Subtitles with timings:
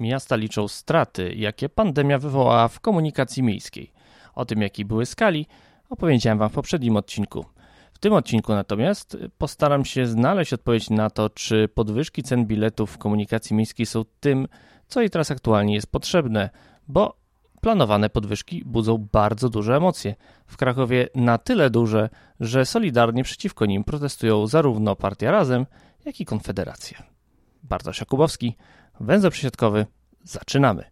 [0.00, 3.92] Miasta liczą straty, jakie pandemia wywołała w komunikacji miejskiej.
[4.34, 5.46] O tym, jakiej były skali,
[5.90, 7.44] opowiedziałem Wam w poprzednim odcinku.
[7.92, 12.98] W tym odcinku natomiast postaram się znaleźć odpowiedź na to, czy podwyżki cen biletów w
[12.98, 14.48] komunikacji miejskiej są tym,
[14.86, 16.50] co jej teraz aktualnie jest potrzebne,
[16.88, 17.16] bo
[17.60, 20.14] planowane podwyżki budzą bardzo duże emocje.
[20.46, 22.08] W Krakowie na tyle duże,
[22.40, 25.66] że solidarnie przeciwko nim protestują zarówno Partia Razem,
[26.04, 27.02] jak i Konfederacja.
[27.62, 28.56] Bartosz Jakubowski,
[29.00, 29.86] węzeł przesiadkowy,
[30.24, 30.84] zaczynamy.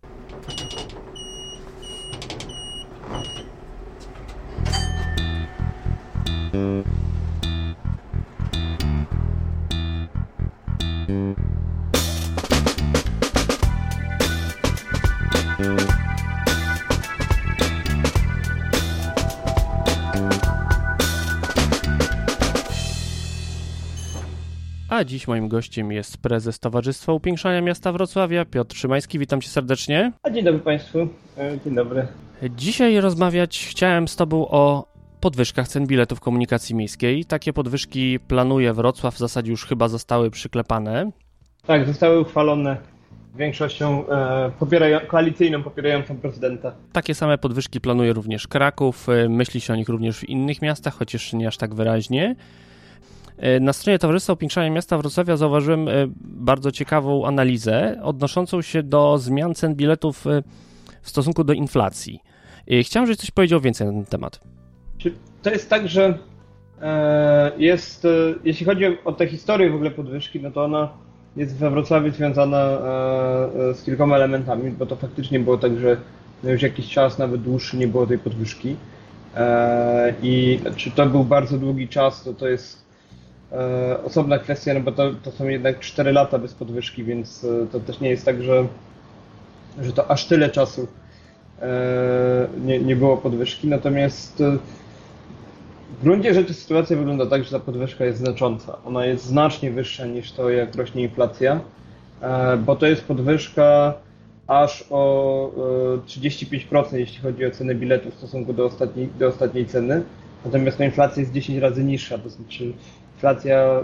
[25.05, 29.19] A dziś moim gościem jest prezes Towarzystwa Upiększania Miasta Wrocławia, Piotr Szymański.
[29.19, 30.13] Witam cię serdecznie.
[30.23, 30.99] A dzień dobry Państwu.
[31.39, 32.07] E, dzień dobry.
[32.57, 34.87] Dzisiaj rozmawiać chciałem z Tobą o
[35.21, 37.25] podwyżkach cen biletów komunikacji miejskiej.
[37.25, 41.11] Takie podwyżki planuje Wrocław, w zasadzie już chyba zostały przyklepane.
[41.67, 42.77] Tak, zostały uchwalone
[43.35, 46.73] większością e, popierają, koalicyjną popierającą prezydenta.
[46.93, 49.09] Takie same podwyżki planuje również Kraków.
[49.09, 52.37] E, myśli się o nich również w innych miastach, chociaż nie aż tak wyraźnie.
[53.39, 59.19] E, na stronie Towarzystwa Upiększania Miasta Wrocławia zauważyłem e, bardzo ciekawą analizę odnoszącą się do
[59.19, 60.43] zmian cen biletów e,
[61.03, 62.21] w stosunku do inflacji.
[62.83, 64.41] Chciałem, żebyś coś powiedział więcej na ten temat.
[65.43, 66.19] To jest tak, że
[67.59, 68.07] jest,
[68.45, 70.89] jeśli chodzi o tę historię w ogóle podwyżki, no to ona
[71.37, 72.79] jest we Wrocławiu związana
[73.75, 75.97] z kilkoma elementami, bo to faktycznie było tak, że
[76.45, 78.77] już jakiś czas, nawet dłuższy, nie było tej podwyżki.
[80.23, 82.84] I czy to był bardzo długi czas, to to jest
[84.05, 87.81] osobna kwestia, no bo to, to są jednak 4 lata bez podwyżki, więc e, to
[87.81, 88.67] też nie jest tak, że,
[89.83, 90.89] że to aż tyle czasu
[91.63, 93.69] e, nie, nie było podwyżki.
[93.69, 94.43] Natomiast
[96.01, 98.79] w gruncie rzeczy sytuacja wygląda tak, że ta podwyżka jest znacząca.
[98.85, 101.61] Ona jest znacznie wyższa niż to, jak rośnie inflacja,
[102.67, 103.95] bo to jest podwyżka
[104.47, 105.51] aż o
[106.07, 110.03] 35%, jeśli chodzi o cenę biletu w stosunku do ostatniej, do ostatniej ceny.
[110.45, 112.73] Natomiast ta inflacja jest 10 razy niższa, to znaczy
[113.15, 113.83] inflacja e,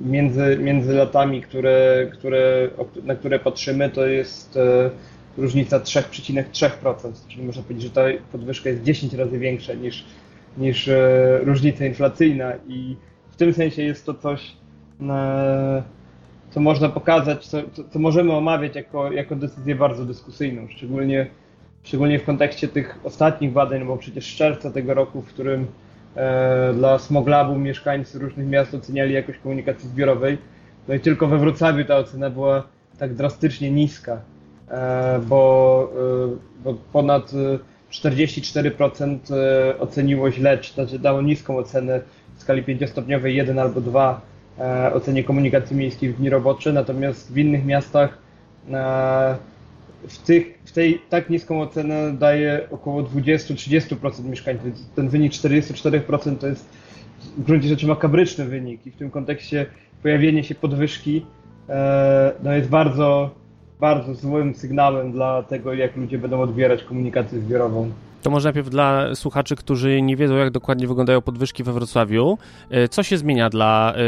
[0.00, 2.68] między, między latami, które, które,
[3.04, 4.90] na które patrzymy, to jest e,
[5.38, 8.02] różnica 3,3%, czyli można powiedzieć, że ta
[8.32, 10.04] podwyżka jest 10 razy większa niż,
[10.58, 12.52] niż e, różnica inflacyjna.
[12.68, 12.96] I
[13.30, 14.52] w tym sensie jest to coś,
[16.50, 17.58] co można pokazać, co,
[17.90, 21.26] co możemy omawiać jako, jako decyzję bardzo dyskusyjną, szczególnie,
[21.82, 25.66] szczególnie w kontekście tych ostatnich badań, bo przecież z czerwca tego roku, w którym
[26.74, 30.38] dla Smoglabu mieszkańcy różnych miast oceniali jakość komunikacji zbiorowej.
[30.88, 32.62] No i tylko we Wrocławiu ta ocena była
[32.98, 34.20] tak drastycznie niska,
[34.68, 35.92] e, bo,
[36.32, 37.32] e, bo ponad
[37.90, 39.18] 44%
[39.78, 42.00] oceniło źle, czy znaczy dało niską ocenę
[42.36, 44.20] w skali pięciostopniowej 1 albo 2
[44.92, 48.18] ocenie komunikacji miejskiej w dni robocze, natomiast w innych miastach
[50.08, 54.66] w, tych, w tej tak niską ocenę daje około 20-30% mieszkańców.
[54.94, 56.68] Ten wynik 44% to jest
[57.36, 59.66] w gruncie rzeczy makabryczny wynik i w tym kontekście
[60.02, 61.26] pojawienie się podwyżki
[61.68, 63.30] e, no jest bardzo,
[63.80, 67.90] bardzo złym sygnałem dla tego, jak ludzie będą odbierać komunikację zbiorową.
[68.24, 72.38] To może najpierw dla słuchaczy, którzy nie wiedzą, jak dokładnie wyglądają podwyżki we Wrocławiu.
[72.70, 74.00] E, co się zmienia dla e,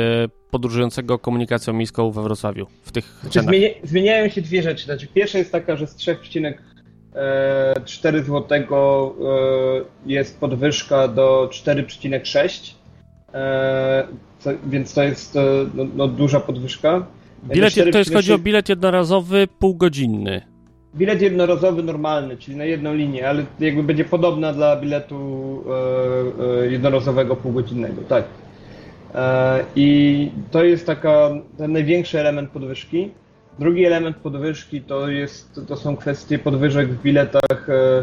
[0.51, 4.85] podróżującego komunikacją miejską we Wrocławiu w tych znaczy, zmienia, zmieniają się dwie rzeczy.
[4.85, 8.65] Znaczy, pierwsza jest taka, że z 3,4 zł e,
[10.07, 12.75] jest podwyżka do 4,6
[14.67, 15.35] więc to jest
[15.75, 17.07] no, no, duża podwyżka.
[17.45, 20.56] Bilet, to jest chodzi o bilet jednorazowy półgodzinny
[20.97, 26.67] bilet jednorazowy normalny, czyli na jedną linię, ale jakby będzie podobna dla biletu e, e,
[26.67, 28.25] jednorazowego półgodzinnego, tak.
[29.15, 33.11] E, I to jest taka, ten największy element podwyżki.
[33.59, 38.03] Drugi element podwyżki to, jest, to są kwestie podwyżek w biletach e,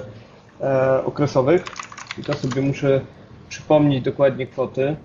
[0.62, 1.64] e, okresowych.
[2.20, 3.02] I to sobie muszę
[3.50, 4.96] przypomnieć dokładnie kwoty.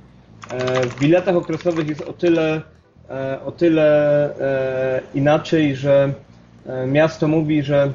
[0.51, 2.63] E, w biletach okresowych jest o tyle,
[3.47, 4.31] o tyle
[5.15, 6.13] inaczej, że
[6.87, 7.93] miasto mówi, że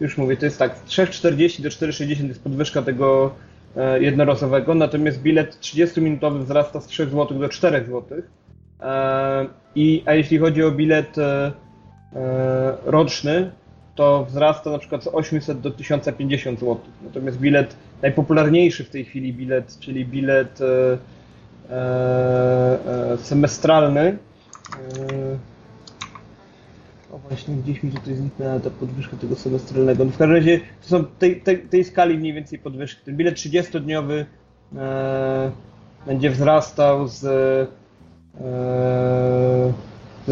[0.00, 3.34] już mówię, to jest tak, z 3,40 do 4,60 jest podwyżka tego
[3.76, 8.18] e, jednorazowego, natomiast bilet 30-minutowy wzrasta z 3 zł do 4 zł.
[8.80, 11.16] E, I, a jeśli chodzi o bilet
[12.84, 13.50] roczny,
[13.94, 16.78] to wzrasta na przykład z 800 do 1050 zł.
[17.02, 20.58] Natomiast bilet najpopularniejszy w tej chwili bilet, czyli bilet
[23.18, 24.18] semestralny,
[27.14, 30.04] O właśnie, gdzieś mi tutaj zniknęła ta podwyżka tego semestralnego.
[30.04, 33.04] No w każdym razie to są tej, tej, tej skali mniej więcej podwyżki.
[33.04, 34.24] Ten bilet 30-dniowy
[34.76, 35.50] e,
[36.06, 37.66] będzie wzrastał z, e,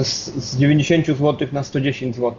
[0.05, 2.35] z, z 90 zł na 110 zł.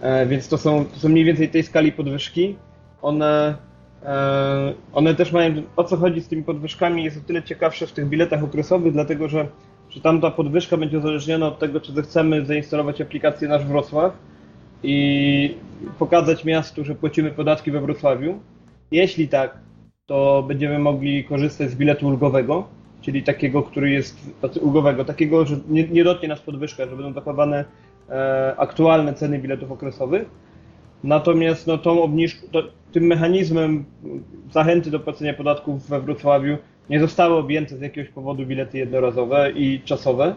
[0.00, 2.56] E, więc to są, to są mniej więcej tej skali podwyżki.
[3.02, 3.54] One,
[4.02, 7.92] e, one też mają, o co chodzi z tymi podwyżkami, jest o tyle ciekawsze w
[7.92, 9.48] tych biletach okresowych, dlatego że
[9.90, 14.18] że tam ta podwyżka będzie uzależniona od tego, czy zechcemy zainstalować aplikację Nasz Wrocław
[14.82, 15.54] i
[15.98, 18.38] pokazać miastu, że płacimy podatki we Wrocławiu.
[18.90, 19.58] Jeśli tak,
[20.06, 22.68] to będziemy mogli korzystać z biletu ulgowego,
[23.00, 27.12] czyli takiego, który jest znaczy ulgowego, takiego, że nie, nie dotknie nas podwyżka, że będą
[27.12, 27.64] zachowane
[28.10, 30.28] e, aktualne ceny biletów okresowych.
[31.04, 33.84] Natomiast no, tą obniżką, to, tym mechanizmem
[34.50, 36.56] zachęty do płacenia podatków we Wrocławiu
[36.90, 40.34] nie zostały objęte z jakiegoś powodu bilety jednorazowe i czasowe.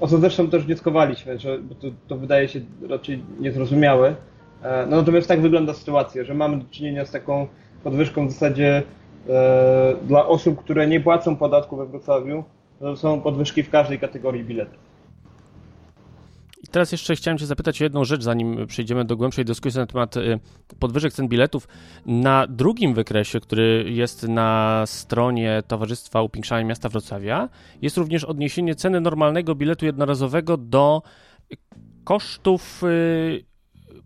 [0.00, 4.14] O co zresztą też wnioskowaliśmy, że to, to wydaje się raczej niezrozumiałe.
[4.62, 7.46] E, no natomiast tak wygląda sytuacja, że mamy do czynienia z taką
[7.84, 8.82] podwyżką w zasadzie
[9.28, 12.44] e, dla osób, które nie płacą podatku we Wrocławiu,
[12.80, 14.87] to są podwyżki w każdej kategorii biletów.
[16.62, 19.86] I teraz jeszcze chciałem Cię zapytać o jedną rzecz, zanim przejdziemy do głębszej dyskusji na
[19.86, 20.40] temat y,
[20.78, 21.68] podwyżek cen biletów.
[22.06, 27.48] Na drugim wykresie, który jest na stronie Towarzystwa Upiększania Miasta Wrocławia,
[27.82, 31.02] jest również odniesienie ceny normalnego biletu jednorazowego do
[32.04, 33.44] kosztów y,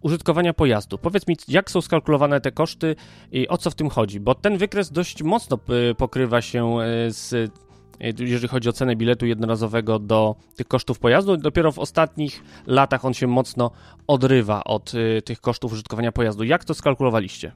[0.00, 0.98] użytkowania pojazdu.
[0.98, 2.96] Powiedz mi, jak są skalkulowane te koszty
[3.32, 4.20] i o co w tym chodzi?
[4.20, 5.58] Bo ten wykres dość mocno
[5.90, 6.76] y, pokrywa się
[7.08, 7.52] z
[8.00, 11.36] jeżeli chodzi o cenę biletu jednorazowego do tych kosztów pojazdu.
[11.36, 13.70] Dopiero w ostatnich latach on się mocno
[14.06, 16.44] odrywa od y, tych kosztów użytkowania pojazdu.
[16.44, 17.52] Jak to skalkulowaliście?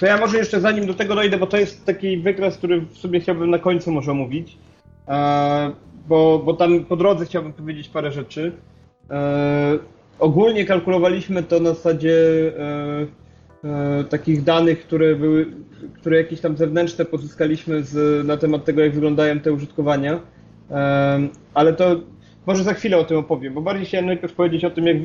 [0.00, 2.98] To ja może jeszcze zanim do tego dojdę, bo to jest taki wykres, który w
[2.98, 4.58] sobie chciałbym na końcu może mówić,
[5.08, 5.70] e,
[6.08, 8.52] bo, bo tam po drodze chciałbym powiedzieć parę rzeczy.
[9.10, 9.78] E,
[10.18, 12.16] ogólnie kalkulowaliśmy to na zasadzie
[13.64, 15.46] E, takich danych, które były,
[15.94, 20.20] które jakieś tam zewnętrzne pozyskaliśmy z, na temat tego, jak wyglądają te użytkowania.
[20.70, 22.00] E, ale to
[22.46, 24.96] może za chwilę o tym opowiem, bo bardziej chciałem najpierw powiedzieć o tym, jak,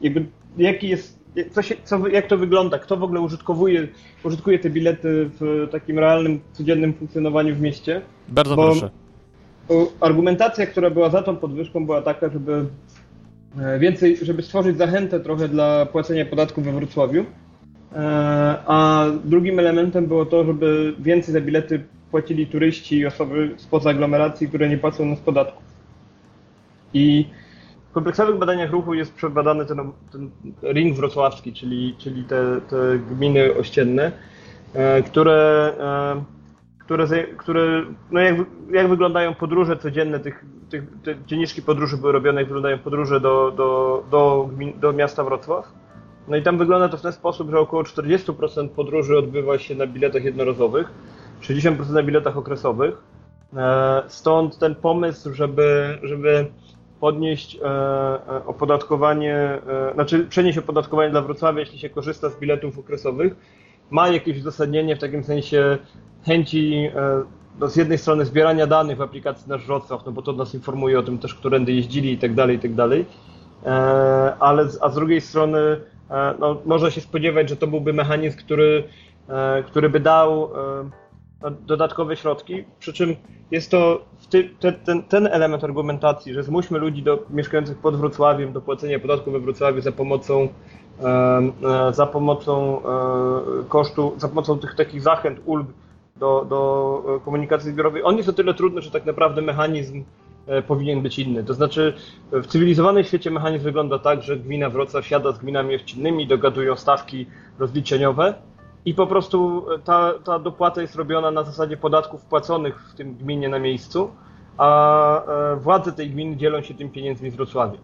[0.00, 0.26] jakby,
[0.56, 1.18] jaki jest,
[1.50, 3.88] co się, co, jak to wygląda, kto w ogóle użytkowuje,
[4.24, 8.00] użytkuje te bilety w takim realnym, codziennym funkcjonowaniu w mieście.
[8.28, 8.90] Bardzo bo, proszę.
[9.68, 12.64] Bo argumentacja, która była za tą podwyżką, była taka, żeby
[13.58, 17.24] e, więcej, żeby stworzyć zachętę trochę dla płacenia podatków we Wrocławiu.
[17.94, 23.90] E, a drugim elementem było to, żeby więcej za bilety płacili turyści i osoby spoza
[23.90, 25.62] aglomeracji, które nie płacą nas podatków.
[26.94, 27.26] I
[27.90, 29.78] w kompleksowych badaniach ruchu jest przebadany ten,
[30.12, 30.30] ten
[30.62, 34.12] ring wrocławski, czyli, czyli te, te gminy ościenne,
[34.74, 36.24] e, które, e,
[36.78, 37.06] które,
[37.36, 38.36] które no jak,
[38.70, 43.50] jak wyglądają podróże codzienne, tych, tych, te dzienniczki podróży były robione, jak wyglądają podróże do,
[43.50, 44.50] do, do,
[44.80, 45.83] do miasta Wrocław.
[46.28, 49.86] No i tam wygląda to w ten sposób, że około 40% podróży odbywa się na
[49.86, 50.90] biletach jednorazowych,
[51.42, 52.94] 60% na biletach okresowych.
[53.56, 56.46] E, stąd ten pomysł, żeby, żeby
[57.00, 59.58] podnieść e, e, opodatkowanie,
[59.94, 63.36] znaczy przenieść opodatkowanie dla Wrocławia, jeśli się korzysta z biletów okresowych,
[63.90, 65.78] ma jakieś uzasadnienie w takim sensie
[66.26, 66.90] chęci
[67.60, 70.98] no z jednej strony zbierania danych w aplikacji Nasz Wrocław, no bo to nas informuje
[70.98, 73.06] o tym też, którędy jeździli i tak dalej, i tak dalej,
[74.40, 75.80] ale a z drugiej strony
[76.38, 78.84] no, można się spodziewać, że to byłby mechanizm, który,
[79.28, 80.90] e, który by dał e,
[81.42, 83.16] no, dodatkowe środki, przy czym
[83.50, 88.52] jest to ty, te, ten, ten, element argumentacji, że zmuśmy ludzi do, mieszkających pod Wrocławiem
[88.52, 90.48] do płacenia podatku we Wrocławiu za pomocą
[91.92, 92.82] za pomocą
[93.68, 95.66] kosztu, za pomocą tych takich zachęt, ulg
[96.16, 100.23] do, do komunikacji zbiorowej, on jest o tyle trudny, że tak naprawdę mechanizm E,
[100.66, 101.44] powinien być inny.
[101.44, 101.94] To znaczy,
[102.32, 107.26] w cywilizowanym świecie mechanizm wygląda tak, że gmina Wrocław siada z gminami ochcinnymi, dogadują stawki
[107.58, 108.34] rozliczeniowe
[108.84, 113.48] i po prostu ta, ta dopłata jest robiona na zasadzie podatków płaconych w tym gminie
[113.48, 114.10] na miejscu,
[114.58, 117.80] a e, władze tej gminy dzielą się tym pieniędzmi z Wrocławiem.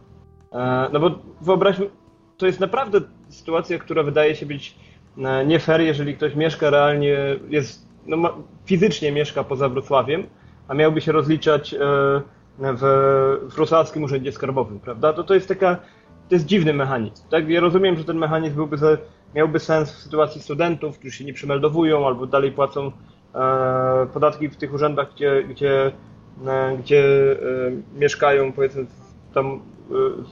[0.53, 1.91] E, no bo wyobraźmy,
[2.37, 4.77] to jest naprawdę sytuacja, która wydaje się być
[5.47, 7.17] nie fair, jeżeli ktoś mieszka realnie,
[7.49, 10.27] jest, no, fizycznie mieszka poza Wrocławiem,
[10.69, 11.75] a miałby się rozliczać
[12.61, 15.13] w wrocławskim urzędzie skarbowym, prawda?
[15.13, 15.77] To, to jest taka,
[16.29, 17.29] to jest dziwny mechanizm.
[17.31, 17.49] Tak?
[17.49, 18.77] Ja rozumiem, że ten mechanizm byłby
[19.35, 22.93] miałby sens w sytuacji studentów, którzy się nie przemeldowują albo dalej płacą
[23.35, 25.93] e, podatki w tych urzędach, gdzie, gdzie,
[26.47, 28.87] e, gdzie e, mieszkają, powiedzmy,
[29.35, 29.59] tam e,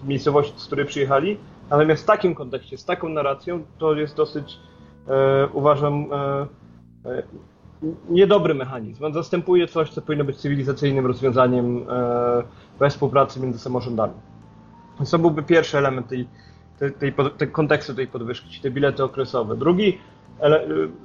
[0.02, 1.38] w miejscowości, z której przyjechali.
[1.70, 4.58] Natomiast w takim kontekście, z taką narracją, to jest dosyć,
[5.08, 6.46] e, uważam, e,
[8.10, 9.04] niedobry mechanizm.
[9.04, 11.86] On zastępuje coś, co powinno być cywilizacyjnym rozwiązaniem
[12.78, 14.14] we współpracy między samorządami.
[14.98, 16.28] Więc to byłby pierwszy element tej,
[16.78, 19.56] tej, tej, tej kontekstu tej podwyżki, czyli te bilety okresowe.
[19.56, 19.98] Drugi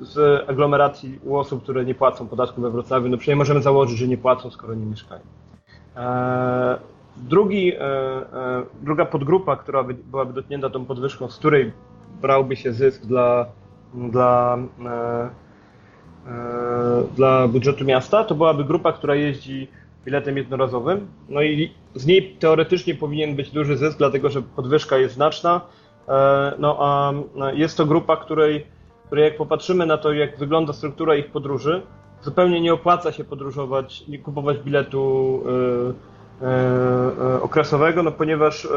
[0.02, 4.08] z aglomeracji u osób, które nie płacą podatku we Wrocławiu, no przynajmniej możemy założyć, że
[4.08, 5.22] nie płacą, skoro nie mieszkają.
[5.96, 6.78] E,
[7.18, 11.72] drugi, e, e, druga podgrupa, która by, byłaby dotknięta tą podwyżką, z której
[12.22, 13.46] brałby się zysk dla,
[13.94, 14.58] dla,
[17.16, 19.68] dla budżetu miasta, to byłaby grupa, która jeździ
[20.06, 21.08] biletem jednorazowym.
[21.30, 25.62] No i z niej teoretycznie powinien być duży zysk, dlatego że podwyżka jest znaczna.
[26.60, 27.14] No a
[27.54, 28.66] jest to grupa, której,
[29.06, 31.82] której jak popatrzymy na to, jak wygląda struktura ich podróży,
[32.24, 35.44] zupełnie nie opłaca się podróżować, nie kupować biletu
[36.42, 38.70] e, e, okresowego, no ponieważ e,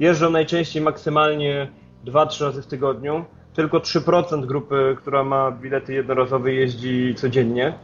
[0.00, 1.70] jeżdżą najczęściej maksymalnie
[2.06, 3.24] 2-3 razy w tygodniu.
[3.58, 7.74] Tylko 3% grupy, która ma bilety jednorazowe, jeździ codziennie,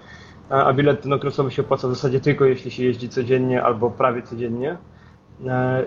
[0.51, 4.23] a bilet ten okresowy się opłaca w zasadzie tylko jeśli się jeździ codziennie albo prawie
[4.23, 4.77] codziennie.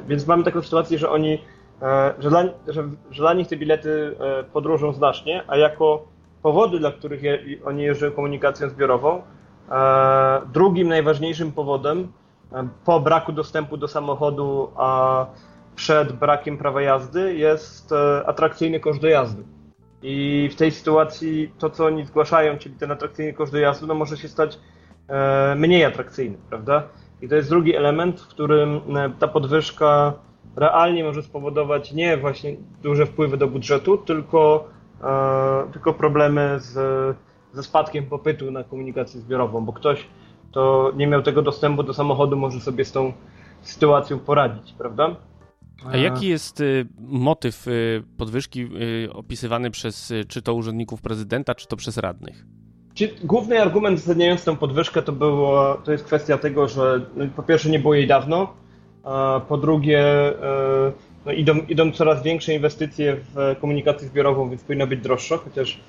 [0.08, 1.42] Więc mamy taką sytuację, że oni,
[2.20, 4.16] że dla, że, że dla nich te bilety
[4.54, 6.08] podróżą znacznie, a jako
[6.42, 9.22] powody, dla których je, oni jeżdżą komunikacją zbiorową.
[9.72, 12.12] E, drugim najważniejszym powodem
[12.54, 15.26] e, po braku dostępu do samochodu, a
[15.76, 19.57] przed brakiem prawa jazdy jest e, atrakcyjny koszt dojazdu.
[20.02, 24.18] I w tej sytuacji to, co oni zgłaszają, czyli ten atrakcyjny koszt dojazdu, no może
[24.18, 24.60] się stać
[25.56, 26.84] mniej atrakcyjny, prawda?
[27.22, 28.82] I to jest drugi element, w którym
[29.20, 30.14] ta podwyżka
[30.56, 34.68] realnie może spowodować nie właśnie duże wpływy do budżetu, tylko
[35.04, 36.74] E, tylko problemy z,
[37.54, 40.08] ze spadkiem popytu na komunikację zbiorową, bo ktoś,
[40.52, 43.14] kto nie miał tego dostępu do samochodu, może sobie z tą
[43.62, 45.16] sytuacją poradzić, prawda?
[45.86, 48.70] A jaki jest y, motyw y, podwyżki
[49.06, 52.46] y, opisywany przez czy to urzędników prezydenta, czy to przez radnych?
[53.24, 57.70] Główny argument uzasadniający tę podwyżkę to, było, to jest kwestia tego, że no, po pierwsze
[57.70, 58.54] nie było jej dawno,
[59.04, 60.04] a po drugie
[61.26, 65.80] no idą, idą coraz większe inwestycje w komunikację zbiorową, więc powinna być droższa, chociaż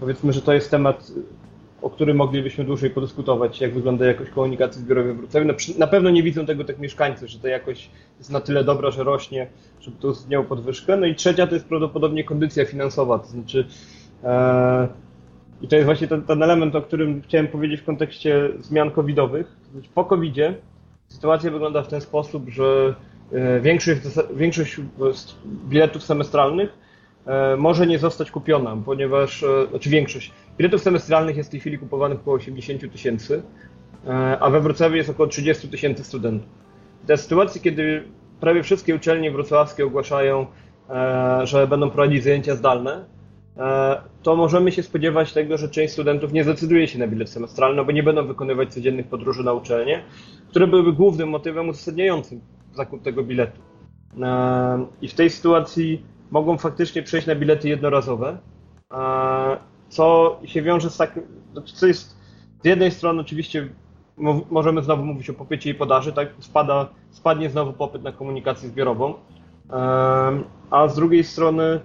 [0.00, 1.12] powiedzmy, że to jest temat,
[1.82, 5.46] o którym moglibyśmy dłużej podyskutować, jak wygląda jakość komunikacji zbiorowej w Wrocławiu.
[5.46, 8.90] Na, na pewno nie widzą tego tak mieszkańcy, że ta jakość jest na tyle dobra,
[8.90, 9.46] że rośnie,
[9.80, 10.96] żeby to uwzględniało podwyżkę.
[10.96, 13.66] No i trzecia to jest prawdopodobnie kondycja finansowa, to znaczy
[14.24, 14.88] e,
[15.62, 19.56] i to jest właśnie ten, ten, element, o którym chciałem powiedzieć w kontekście zmian covidowych.
[19.72, 20.54] Znaczy po covidzie
[21.08, 22.94] sytuacja wygląda w ten sposób, że
[23.32, 24.00] E, większość,
[24.34, 24.76] większość
[25.68, 26.79] biletów semestralnych e,
[27.58, 32.18] może nie zostać kupiona, ponieważ, e, znaczy większość biletów semestralnych jest w tej chwili kupowanych
[32.20, 33.42] około 80 tysięcy,
[34.40, 36.48] a we Wrocławiu jest około 30 tysięcy studentów.
[37.06, 38.04] Te sytuacji, kiedy
[38.40, 40.46] prawie wszystkie uczelnie wrocławskie ogłaszają,
[41.44, 43.04] że będą prowadzić zajęcia zdalne,
[44.22, 47.92] to możemy się spodziewać tego, że część studentów nie zdecyduje się na bilet semestralny, bo
[47.92, 50.02] nie będą wykonywać codziennych podróży na uczelnię,
[50.50, 52.40] które byłyby głównym motywem uzasadniającym
[52.74, 53.60] zakup tego biletu.
[54.22, 58.38] E, I w tej sytuacji mogą faktycznie przejść na bilety jednorazowe,
[58.92, 59.56] e,
[59.88, 61.22] co się wiąże z takim,
[61.74, 62.16] co jest
[62.62, 63.68] z jednej strony oczywiście
[64.50, 66.28] możemy znowu mówić o popycie i podaży, tak?
[66.38, 69.14] Spada, spadnie znowu popyt na komunikację zbiorową,
[69.70, 71.80] e, a z drugiej strony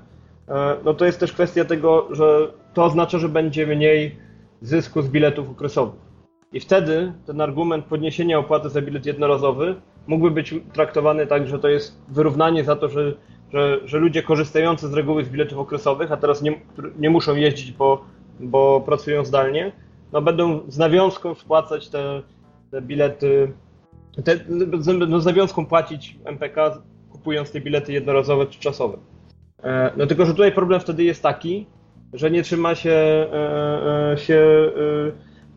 [0.86, 4.16] no to jest też kwestia tego, że to oznacza, że będzie mniej
[4.62, 6.06] zysku z biletów okresowych.
[6.54, 9.76] I wtedy ten argument podniesienia opłaty za bilet jednorazowy
[10.08, 13.14] mógłby być traktowany tak, że to jest wyrównanie za to, że,
[13.54, 16.62] że, że ludzie korzystający z reguły z biletów okresowych, a teraz nie,
[17.00, 18.06] nie muszą jeździć, bo,
[18.40, 19.72] bo pracują zdalnie,
[20.12, 22.22] no będą z nawiązką spłacać te,
[22.72, 23.54] te bilety,
[24.24, 24.40] te,
[25.08, 28.98] no z nawiązką płacić MPK, kupując te bilety jednorazowe czy czasowe.
[29.64, 31.66] E, no tylko, że tutaj problem wtedy jest taki,
[32.14, 34.72] że nie trzyma się, e, e, się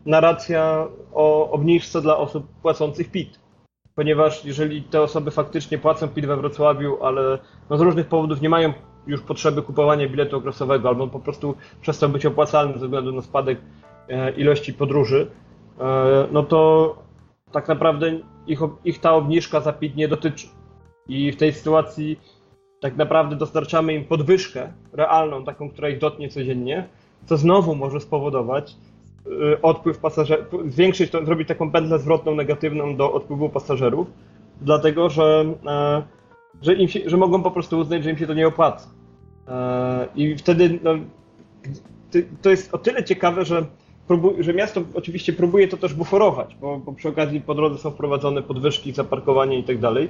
[0.06, 3.47] narracja o obniżce dla osób płacących PIT
[3.98, 7.38] ponieważ jeżeli te osoby faktycznie płacą PIT we Wrocławiu, ale
[7.70, 8.72] no z różnych powodów nie mają
[9.06, 13.58] już potrzeby kupowania biletu okresowego, albo po prostu przestał być opłacalny ze względu na spadek
[14.08, 15.30] e, ilości podróży,
[15.80, 16.94] e, no to
[17.52, 20.46] tak naprawdę ich, ich ta obniżka za PIT nie dotyczy.
[21.08, 22.20] I w tej sytuacji
[22.80, 26.88] tak naprawdę dostarczamy im podwyżkę realną, taką, która ich dotknie codziennie,
[27.26, 28.76] co znowu może spowodować,
[29.62, 34.06] odpływ pasażerów, zwiększyć, to, zrobić taką pętlę zwrotną negatywną do odpływu pasażerów,
[34.60, 36.02] dlatego że, e,
[36.62, 38.88] że, im się, że mogą po prostu uznać, że im się to nie opłaca.
[39.48, 40.94] E, I wtedy no,
[42.42, 43.66] to jest o tyle ciekawe, że,
[44.38, 48.42] że miasto oczywiście próbuje to też buforować, bo, bo przy okazji po drodze są wprowadzone
[48.42, 50.08] podwyżki za parkowanie i tak dalej.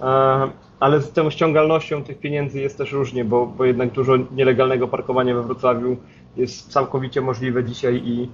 [0.00, 0.50] E,
[0.80, 5.34] ale z tą ściągalnością tych pieniędzy jest też różnie, bo, bo jednak dużo nielegalnego parkowania
[5.34, 5.96] we Wrocławiu
[6.36, 8.28] jest całkowicie możliwe dzisiaj i,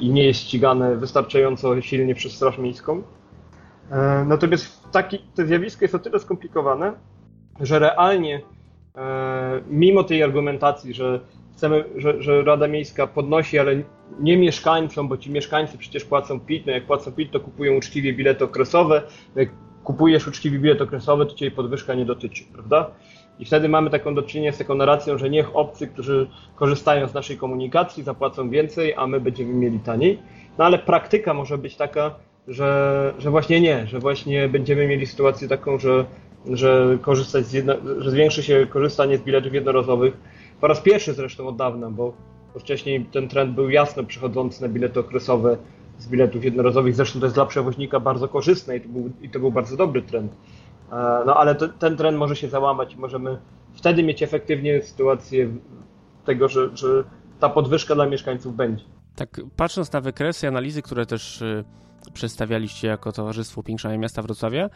[0.00, 3.02] i nie jest ścigane wystarczająco silnie przez Straż Miejską.
[4.26, 6.92] Natomiast taki, to zjawisko jest o tyle skomplikowane,
[7.60, 8.40] że realnie
[9.70, 11.20] mimo tej argumentacji, że
[11.52, 13.82] chcemy, że, że Rada Miejska podnosi, ale
[14.20, 18.12] nie mieszkańcom, bo ci mieszkańcy przecież płacą PIT, no jak płacą PIT, to kupują uczciwie
[18.12, 19.02] bilety okresowe,
[19.36, 19.48] jak
[19.88, 22.90] kupujesz uczciwy bilet okresowy, to cię podwyżka nie dotyczy, prawda?
[23.38, 27.14] I wtedy mamy taką do czynienia z taką narracją, że niech obcy, którzy korzystają z
[27.14, 30.18] naszej komunikacji, zapłacą więcej, a my będziemy mieli taniej.
[30.58, 32.14] No ale praktyka może być taka,
[32.48, 36.04] że, że właśnie nie, że właśnie będziemy mieli sytuację taką, że,
[36.50, 40.16] że, korzystać z jedno, że zwiększy się korzystanie z biletów jednorazowych.
[40.60, 42.12] Po raz pierwszy zresztą od dawna, bo
[42.58, 45.56] wcześniej ten trend był jasno przechodzący na bilety okresowe
[45.98, 46.94] z biletów jednorazowych.
[46.94, 50.02] Zresztą to jest dla przewoźnika bardzo korzystne i to był, i to był bardzo dobry
[50.02, 50.32] trend.
[50.92, 53.38] E, no ale to, ten trend może się załamać i możemy
[53.74, 55.48] wtedy mieć efektywnie sytuację
[56.24, 57.04] tego, że, że
[57.40, 58.84] ta podwyżka dla mieszkańców będzie.
[59.16, 61.64] Tak, patrząc na wykresy analizy, które też y,
[62.12, 64.70] przedstawialiście jako Towarzystwo Piększania Miasta Wrocławia,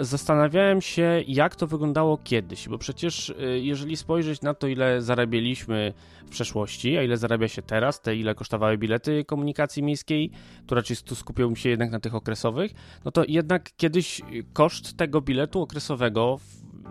[0.00, 5.92] Zastanawiałem się, jak to wyglądało kiedyś, bo przecież y, jeżeli spojrzeć na to, ile zarabialiśmy
[6.26, 10.30] w przeszłości, a ile zarabia się teraz, te ile kosztowały bilety komunikacji miejskiej,
[10.66, 12.72] to raczej tu skupiłbym się jednak na tych okresowych,
[13.04, 14.20] no to jednak kiedyś
[14.52, 16.38] koszt tego biletu okresowego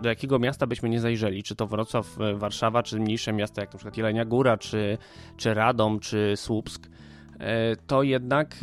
[0.02, 3.72] do jakiego miasta byśmy nie zajrzeli, czy to Wrocław, y, Warszawa, czy mniejsze miasta jak
[3.72, 4.98] na przykład Jelenia Góra, czy,
[5.36, 7.38] czy Radom, czy Słupsk, y,
[7.86, 8.56] to jednak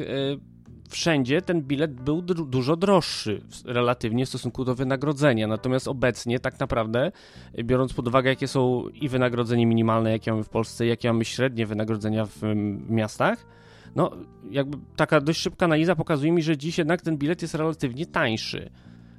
[0.90, 5.48] wszędzie ten bilet był dużo droższy relatywnie w stosunku do wynagrodzenia.
[5.48, 7.12] Natomiast obecnie, tak naprawdę,
[7.64, 11.66] biorąc pod uwagę, jakie są i wynagrodzenie minimalne, jakie mamy w Polsce, jakie mamy średnie
[11.66, 12.42] wynagrodzenia w
[12.90, 13.46] miastach,
[13.96, 14.12] no
[14.52, 18.70] jakby taka dość szybka analiza pokazuje mi, że dziś jednak ten bilet jest relatywnie tańszy.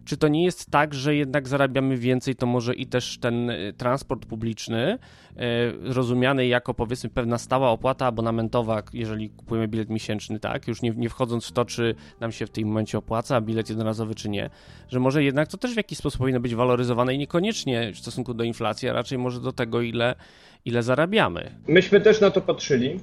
[0.06, 3.74] Czy to nie jest tak, że jednak zarabiamy więcej, to może i też ten y,
[3.76, 4.98] transport publiczny,
[5.32, 10.90] y, rozumiany jako powiedzmy pewna stała opłata abonamentowa, jeżeli kupujemy bilet miesięczny, tak, już nie,
[10.90, 14.50] nie wchodząc w to, czy nam się w tym momencie opłaca bilet jednorazowy, czy nie,
[14.88, 18.34] że może jednak to też w jakiś sposób powinno być waloryzowane i niekoniecznie w stosunku
[18.34, 20.14] do inflacji, a raczej może do tego, ile,
[20.64, 21.50] ile zarabiamy.
[21.68, 23.00] Myśmy też na to patrzyli.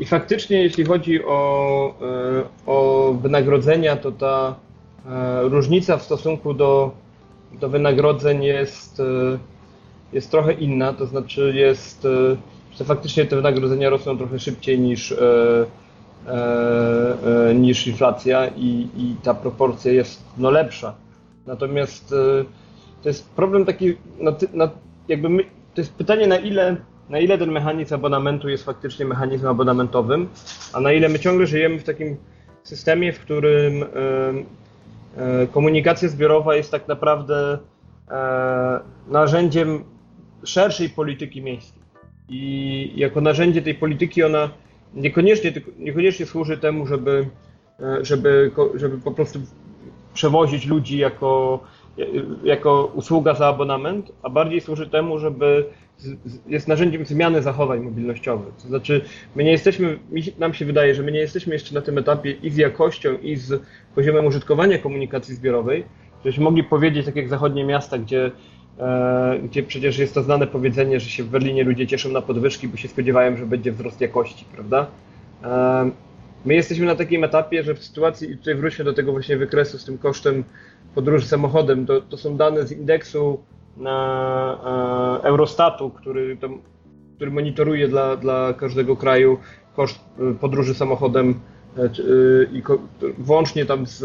[0.00, 1.94] I faktycznie, jeśli chodzi o,
[2.40, 4.67] y, o wynagrodzenia, to ta
[5.42, 6.92] różnica w stosunku do,
[7.60, 9.04] do wynagrodzeń jest, e,
[10.12, 12.36] jest trochę inna, to znaczy jest, e,
[12.78, 15.14] że faktycznie te wynagrodzenia rosną trochę szybciej niż,
[17.54, 20.94] niż inflacja i, i ta proporcja jest no, lepsza.
[21.46, 22.14] Natomiast
[23.02, 24.70] to jest problem taki, na, na,
[25.08, 25.42] jakby my,
[25.74, 26.76] to jest pytanie na ile,
[27.08, 30.28] na ile ten mechanizm abonamentu jest faktycznie mechanizmem abonamentowym,
[30.72, 32.16] a na ile my ciągle żyjemy w takim
[32.62, 33.86] systemie, w którym E,
[35.50, 37.58] komunikacja zbiorowa jest tak naprawdę
[38.10, 39.84] e, narzędziem
[40.44, 41.82] szerszej polityki miejskiej.
[42.28, 44.50] I jako narzędzie tej polityki ona
[44.94, 47.28] niekoniecznie, niekoniecznie służy temu, żeby,
[47.80, 49.38] e, żeby, żeby po prostu
[50.14, 51.60] przewozić ludzi jako,
[52.44, 55.64] jako usługa za abonament, a bardziej służy temu, żeby
[56.46, 58.54] jest narzędziem zmiany zachowań mobilnościowych.
[58.62, 59.00] To znaczy,
[59.36, 59.98] my nie jesteśmy,
[60.38, 63.36] nam się wydaje, że my nie jesteśmy jeszcze na tym etapie i z jakością, i
[63.36, 63.62] z
[63.94, 65.84] poziomem użytkowania komunikacji zbiorowej,
[66.24, 68.30] żebyśmy mogli powiedzieć, tak jak zachodnie miasta, gdzie,
[68.78, 72.68] e, gdzie przecież jest to znane powiedzenie, że się w Berlinie ludzie cieszą na podwyżki,
[72.68, 74.86] bo się spodziewają, że będzie wzrost jakości, prawda?
[75.44, 75.90] E,
[76.44, 79.78] my jesteśmy na takim etapie, że w sytuacji, i tutaj wróćmy do tego właśnie wykresu
[79.78, 80.44] z tym kosztem
[80.94, 83.42] podróży samochodem, to, to są dane z indeksu
[85.22, 86.36] Eurostatu, który,
[87.16, 89.38] który monitoruje dla, dla każdego kraju
[89.76, 91.34] koszt e, podróży samochodem
[91.76, 91.88] e,
[92.52, 92.62] i
[93.18, 94.04] włącznie tam z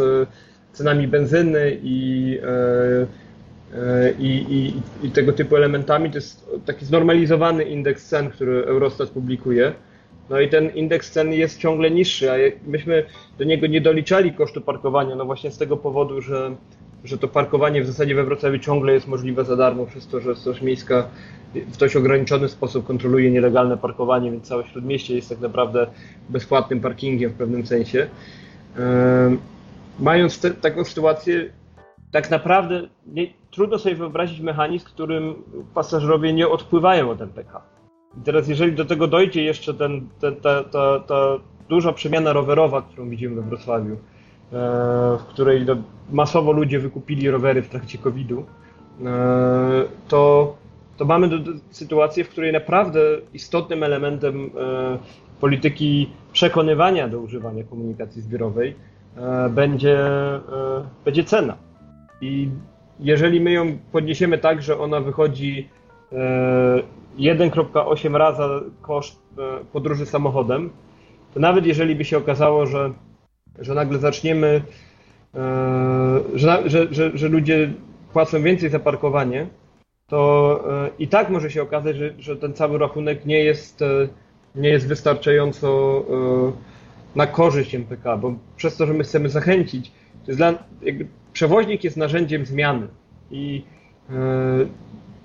[0.74, 2.40] cenami benzyny i,
[4.20, 4.74] i, i,
[5.08, 6.10] i tego typu elementami.
[6.10, 9.74] To jest taki znormalizowany indeks cen, który Eurostat publikuje.
[10.30, 12.36] No i ten indeks cen jest ciągle niższy, a
[12.68, 13.06] myśmy
[13.38, 16.56] do niego nie doliczali kosztu parkowania, no właśnie z tego powodu, że
[17.04, 20.36] że to parkowanie w zasadzie we Wrocławiu ciągle jest możliwe za darmo, przez to, że
[20.36, 21.08] Straż Miejska
[21.56, 25.88] w dość ograniczony sposób kontroluje nielegalne parkowanie, więc całe Śródmieście jest tak naprawdę
[26.30, 28.08] bezpłatnym parkingiem w pewnym sensie.
[30.00, 31.50] Mając te, taką sytuację,
[32.12, 35.36] tak naprawdę nie, trudno sobie wyobrazić mechanizm, którym
[35.74, 37.62] pasażerowie nie odpływają od MPK.
[38.18, 41.39] I teraz jeżeli do tego dojdzie jeszcze ten, ten, ta, ta, ta
[41.70, 43.98] duża przemiana rowerowa, którą widzimy we Wrocławiu,
[44.51, 45.65] w której
[46.12, 48.45] masowo ludzie wykupili rowery w trakcie COVID-u, e,
[50.08, 50.56] to,
[50.97, 52.99] to mamy do, do sytuację, w której naprawdę
[53.34, 54.49] istotnym elementem e,
[55.39, 58.75] polityki przekonywania do używania komunikacji zbiorowej
[59.49, 59.99] będzie,
[61.06, 61.58] będzie cena.
[62.21, 62.49] I
[62.99, 65.69] jeżeli my ją podniesiemy tak, że ona wychodzi
[67.17, 68.49] 1,8 raza
[68.82, 69.21] koszt
[69.73, 70.69] podróży samochodem,
[71.34, 72.93] to nawet jeżeli by się okazało, że,
[73.60, 74.62] że nagle zaczniemy,
[76.34, 77.74] że, że, że, że ludzie
[78.13, 79.48] płacą więcej za parkowanie,
[80.08, 80.63] to
[81.00, 83.84] i tak może się okazać, że, że ten cały rachunek nie jest,
[84.56, 86.04] nie jest wystarczająco
[87.16, 89.92] na korzyść MPK, bo przez to, że my chcemy zachęcić,
[90.28, 90.54] dla,
[91.34, 92.88] przewoźnik jest narzędziem zmiany.
[93.32, 93.63] I
[94.10, 94.13] e,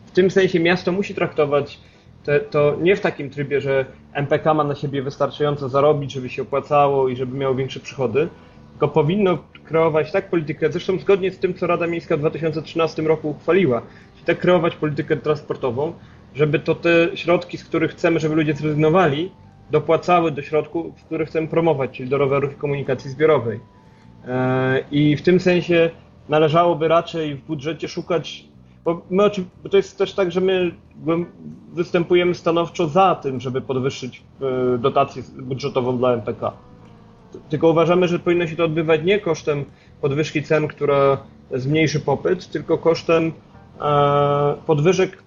[0.07, 1.81] w tym sensie miasto musi traktować
[2.29, 6.43] te, to nie w takim trybie, że MPK ma na siebie wystarczająco zarobić, żeby się
[6.43, 8.29] opłacało i żeby miało większe przychody,
[8.71, 13.31] tylko powinno kreować tak politykę, zresztą zgodnie z tym, co Rada Miejska w 2013 roku
[13.31, 13.83] uchwaliła,
[14.15, 15.93] czyli tak kreować politykę transportową,
[16.35, 19.33] żeby to te środki, z których chcemy, żeby ludzie zrezygnowali,
[19.71, 23.61] dopłacały do środków, które chcemy promować, czyli do rowerów i komunikacji zbiorowej.
[24.27, 25.91] E, I w tym sensie
[26.29, 28.48] należałoby raczej w budżecie szukać,
[28.89, 29.31] bo, my,
[29.63, 30.73] bo to jest też tak, że my
[31.73, 36.53] występujemy stanowczo za tym, żeby podwyższyć e, dotację budżetową dla MPK.
[37.49, 39.65] Tylko uważamy, że powinno się to odbywać nie kosztem
[40.01, 41.19] podwyżki cen, która
[41.51, 43.33] zmniejszy popyt, tylko kosztem
[43.81, 45.23] e, podwyżek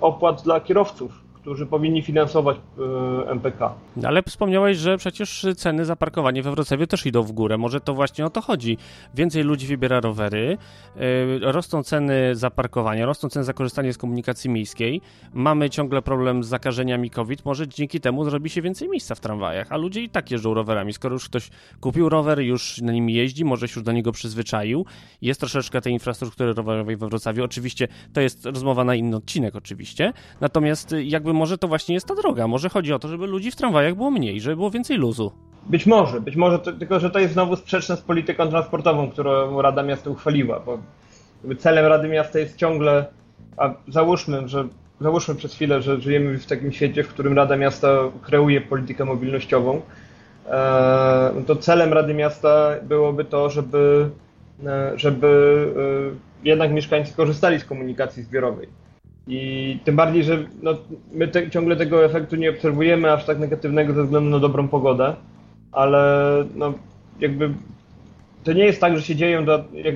[0.00, 3.74] opłat dla kierowców którzy powinni finansować e, MPK.
[4.06, 7.58] Ale wspomniałeś, że przecież ceny za parkowanie we Wrocławiu też idą w górę.
[7.58, 8.78] Może to właśnie o to chodzi.
[9.14, 10.58] Więcej ludzi wybiera rowery,
[10.96, 15.00] e, rosną ceny za parkowanie, rosną ceny za korzystanie z komunikacji miejskiej.
[15.34, 17.44] Mamy ciągle problem z zakażeniami COVID.
[17.44, 20.92] Może dzięki temu zrobi się więcej miejsca w tramwajach, a ludzie i tak jeżdżą rowerami.
[20.92, 21.50] Skoro już ktoś
[21.80, 24.86] kupił rower, już na nim jeździ, może się już do niego przyzwyczaił.
[25.22, 27.44] Jest troszeczkę tej infrastruktury rowerowej we Wrocławiu.
[27.44, 30.12] Oczywiście to jest rozmowa na inny odcinek, oczywiście.
[30.40, 32.48] Natomiast jakby może to właśnie jest ta droga.
[32.48, 35.32] Może chodzi o to, żeby ludzi w tramwajach było mniej, żeby było więcej luzu.
[35.66, 39.62] Być może, być może, to, tylko że to jest znowu sprzeczne z polityką transportową, którą
[39.62, 40.78] Rada Miasta uchwaliła, bo
[41.58, 43.06] celem Rady Miasta jest ciągle,
[43.56, 44.68] a załóżmy, że
[45.00, 47.88] załóżmy przez chwilę, że żyjemy w takim świecie, w którym Rada Miasta
[48.22, 49.80] kreuje politykę mobilnościową,
[50.46, 54.10] e, to celem Rady Miasta byłoby to, żeby,
[54.66, 55.66] e, żeby
[56.44, 58.68] e, jednak mieszkańcy korzystali z komunikacji zbiorowej.
[59.26, 60.74] I tym bardziej, że no,
[61.12, 65.16] my te, ciągle tego efektu nie obserwujemy aż tak negatywnego ze względu na dobrą pogodę,
[65.72, 66.74] ale no,
[67.20, 67.54] jakby
[68.44, 69.94] to nie jest tak, że się dzieją, jak,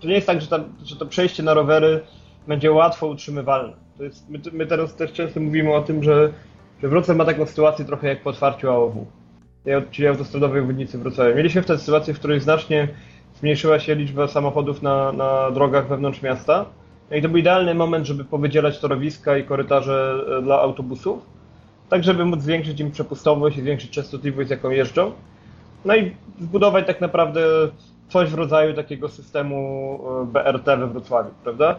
[0.00, 2.00] to nie jest tak, że, ta, że to przejście na rowery
[2.48, 3.72] będzie łatwo utrzymywalne.
[4.00, 6.32] Jest, my, my teraz też często mówimy o tym, że,
[6.82, 9.06] że Wrocław ma taką sytuację trochę jak po otwarciu AOW,
[9.90, 11.34] czyli autostradowej obwodnicy Wrocławia.
[11.34, 12.88] Mieliśmy wtedy sytuację, w której znacznie
[13.34, 16.66] zmniejszyła się liczba samochodów na, na drogach wewnątrz miasta,
[17.10, 21.26] no i to był idealny moment, żeby powydzielać torowiska i korytarze e, dla autobusów,
[21.88, 25.12] tak żeby móc zwiększyć im przepustowość i zwiększyć częstotliwość, z jaką jeżdżą.
[25.84, 27.40] No i zbudować tak naprawdę
[28.08, 31.78] coś w rodzaju takiego systemu e, BRT we Wrocławiu, prawda?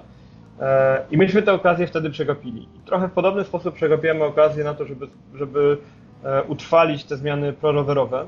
[0.59, 2.67] E, I myśmy tę okazję wtedy przegapili.
[2.85, 5.77] Trochę w podobny sposób przegapiamy okazję na to, żeby, żeby
[6.47, 8.25] utrwalić te zmiany prorowerowe.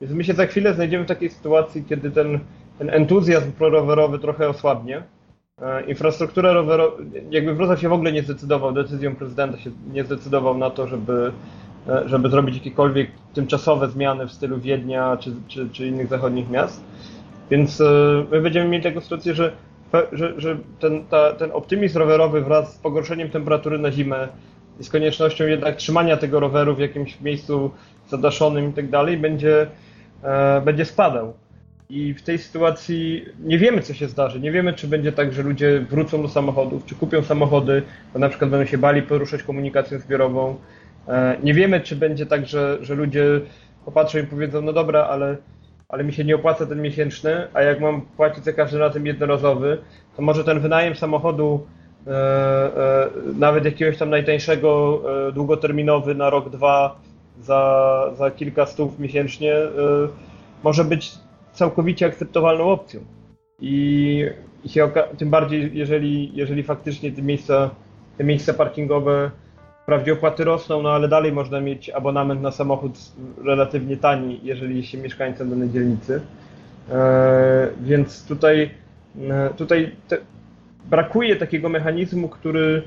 [0.00, 2.38] Więc my się za chwilę znajdziemy w takiej sytuacji, kiedy ten,
[2.78, 5.02] ten entuzjazm prorowerowy trochę osłabnie
[5.86, 6.96] infrastruktura rowerowa,
[7.30, 11.32] jakby Wrocław się w ogóle nie zdecydował, decyzją prezydenta się nie zdecydował na to, żeby,
[11.88, 16.84] e, żeby zrobić jakiekolwiek tymczasowe zmiany w stylu Wiednia czy, czy, czy innych zachodnich miast.
[17.50, 17.84] Więc e,
[18.30, 19.52] my będziemy mieli taką sytuację, że,
[20.12, 24.28] że, że ten, ta, ten optymizm rowerowy wraz z pogorszeniem temperatury na zimę
[24.80, 27.70] i z koniecznością jednak trzymania tego roweru w jakimś miejscu
[28.08, 29.66] zadaszonym i tak dalej będzie,
[30.64, 31.34] będzie spadał.
[31.90, 34.40] I w tej sytuacji nie wiemy, co się zdarzy.
[34.40, 38.28] Nie wiemy, czy będzie tak, że ludzie wrócą do samochodów, czy kupią samochody, bo na
[38.28, 40.56] przykład będą się bali poruszać komunikacją zbiorową.
[41.08, 43.40] E, nie wiemy, czy będzie tak, że, że ludzie
[43.84, 45.36] popatrzą i powiedzą, no dobra, ale,
[45.88, 49.78] ale mi się nie opłaca ten miesięczny, a jak mam płacić za każdy razem jednorazowy,
[50.16, 51.66] to może ten wynajem samochodu,
[52.06, 57.00] e, e, nawet jakiegoś tam najtańszego, e, długoterminowy na rok, dwa,
[57.40, 59.68] za, za kilka stów miesięcznie, e,
[60.62, 61.25] może być
[61.56, 63.00] całkowicie akceptowalną opcją.
[63.60, 64.26] I,
[64.66, 67.70] się tym bardziej, jeżeli, jeżeli faktycznie te miejsca,
[68.18, 69.30] te miejsca parkingowe,
[69.82, 72.98] wprawdzie opłaty rosną, no ale dalej można mieć abonament na samochód
[73.44, 76.20] relatywnie tani, jeżeli się mieszkańcem danej dzielnicy.
[76.90, 78.70] E, więc tutaj,
[79.30, 80.18] e, tutaj te,
[80.84, 82.82] brakuje takiego mechanizmu, który,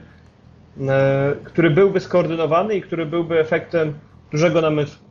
[0.87, 3.93] e, który byłby skoordynowany i który byłby efektem
[4.31, 5.08] dużego namysłu.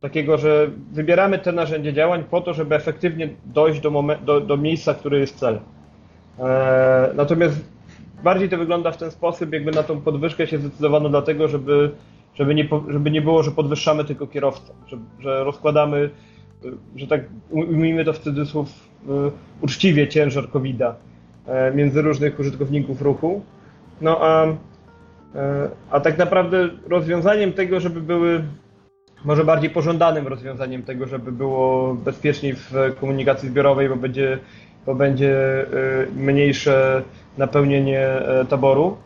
[0.00, 4.94] Takiego, że wybieramy te narzędzia działań po to, żeby efektywnie dojść do, do, do miejsca,
[4.94, 5.60] które jest cel.
[6.38, 7.64] E, natomiast
[8.24, 11.90] bardziej to wygląda w ten sposób, jakby na tą podwyżkę się zdecydowano dlatego, żeby,
[12.34, 16.10] żeby, nie, żeby nie było, że podwyższamy tylko kierowcę, że, że rozkładamy,
[16.96, 18.68] że tak ujmijmy to w cudzysłów
[19.08, 19.10] e,
[19.60, 20.94] uczciwie ciężar COVID-a
[21.46, 23.42] e, między różnych użytkowników ruchu.
[24.00, 24.46] No a,
[25.90, 28.42] a tak naprawdę rozwiązaniem tego, żeby były
[29.24, 34.38] może bardziej pożądanym rozwiązaniem tego, żeby było bezpieczniej w komunikacji zbiorowej, bo będzie,
[34.86, 35.36] bo będzie
[36.16, 37.02] mniejsze
[37.38, 38.08] napełnienie
[38.48, 38.96] taboru.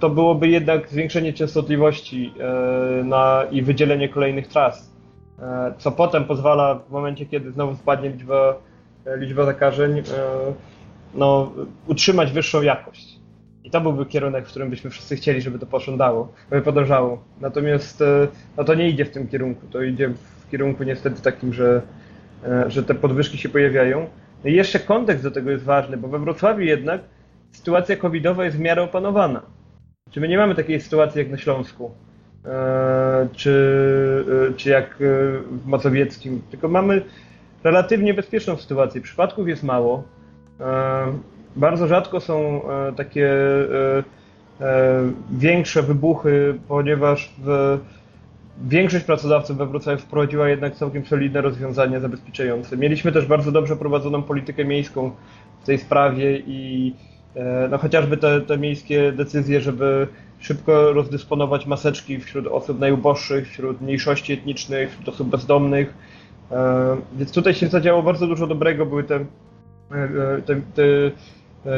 [0.00, 2.34] To byłoby jednak zwiększenie częstotliwości
[3.04, 4.90] na, i wydzielenie kolejnych tras,
[5.78, 8.54] co potem pozwala w momencie, kiedy znowu spadnie liczba,
[9.16, 10.02] liczba zakażeń,
[11.14, 11.52] no,
[11.86, 13.15] utrzymać wyższą jakość.
[13.66, 17.24] I to byłby kierunek, w którym byśmy wszyscy chcieli, żeby to posządało, żeby podążało.
[17.40, 19.66] Natomiast e, no, to nie idzie w tym kierunku.
[19.66, 21.82] To idzie w kierunku niestety takim, że,
[22.44, 24.06] e, że te podwyżki się pojawiają.
[24.44, 27.00] No i jeszcze kontekst do tego jest ważny, bo we Wrocławiu jednak
[27.52, 29.42] sytuacja covidowa jest w miarę opanowana.
[30.10, 31.90] Czy my nie mamy takiej sytuacji jak na Śląsku,
[32.44, 34.96] e, czy, czy jak
[35.50, 37.02] w Mazowieckim, tylko mamy
[37.64, 39.00] relatywnie bezpieczną sytuację.
[39.00, 40.04] Przypadków jest mało.
[41.56, 44.04] Bardzo rzadko są e, takie e,
[44.60, 47.78] e, większe wybuchy, ponieważ w,
[48.64, 52.76] większość pracodawców we Wrocławiu wprowadziła jednak całkiem solidne rozwiązania zabezpieczające.
[52.76, 55.10] Mieliśmy też bardzo dobrze prowadzoną politykę miejską
[55.62, 56.94] w tej sprawie i
[57.70, 60.06] no, chociażby te, te miejskie decyzje, żeby
[60.38, 65.94] szybko rozdysponować maseczki wśród osób najuboższych, wśród mniejszości etnicznych, wśród osób bezdomnych.
[67.16, 68.86] Więc tutaj się zadziało bardzo dużo dobrego.
[68.86, 69.20] Były te,
[70.46, 70.82] te, te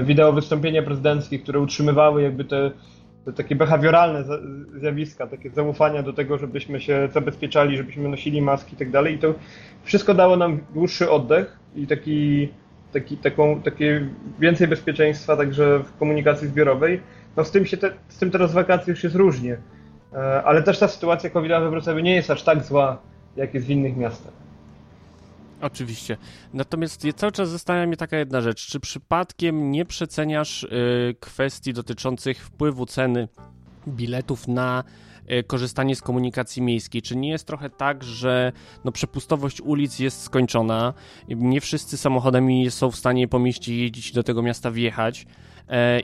[0.05, 2.71] wideo wystąpienia prezydenckie, które utrzymywały jakby te,
[3.25, 4.25] te takie behawioralne
[4.77, 9.15] zjawiska, takie zaufania do tego, żebyśmy się zabezpieczali, żebyśmy nosili maski i tak dalej.
[9.15, 9.35] I to
[9.83, 12.49] wszystko dało nam dłuższy oddech i taki,
[12.93, 17.01] taki, taką, takie więcej bezpieczeństwa także w komunikacji zbiorowej.
[17.37, 19.59] No z tym, się te, z tym teraz wakacje już jest różnie,
[20.13, 22.99] e, ale też ta sytuacja covid we Wrocławiu nie jest aż tak zła,
[23.37, 24.48] jak jest w innych miastach.
[25.61, 26.17] Oczywiście.
[26.55, 28.67] Natomiast cały czas zastanawia mnie taka jedna rzecz.
[28.67, 33.29] Czy przypadkiem nie przeceniasz y, kwestii dotyczących wpływu ceny
[33.89, 34.85] biletów na
[35.31, 37.03] y, korzystanie z komunikacji miejskiej.
[37.03, 38.53] Czy nie jest trochę tak, że
[38.85, 40.95] no, przepustowość ulic jest skończona,
[41.29, 45.27] nie wszyscy samochodami są w stanie po mieście jeździć do tego miasta wjechać,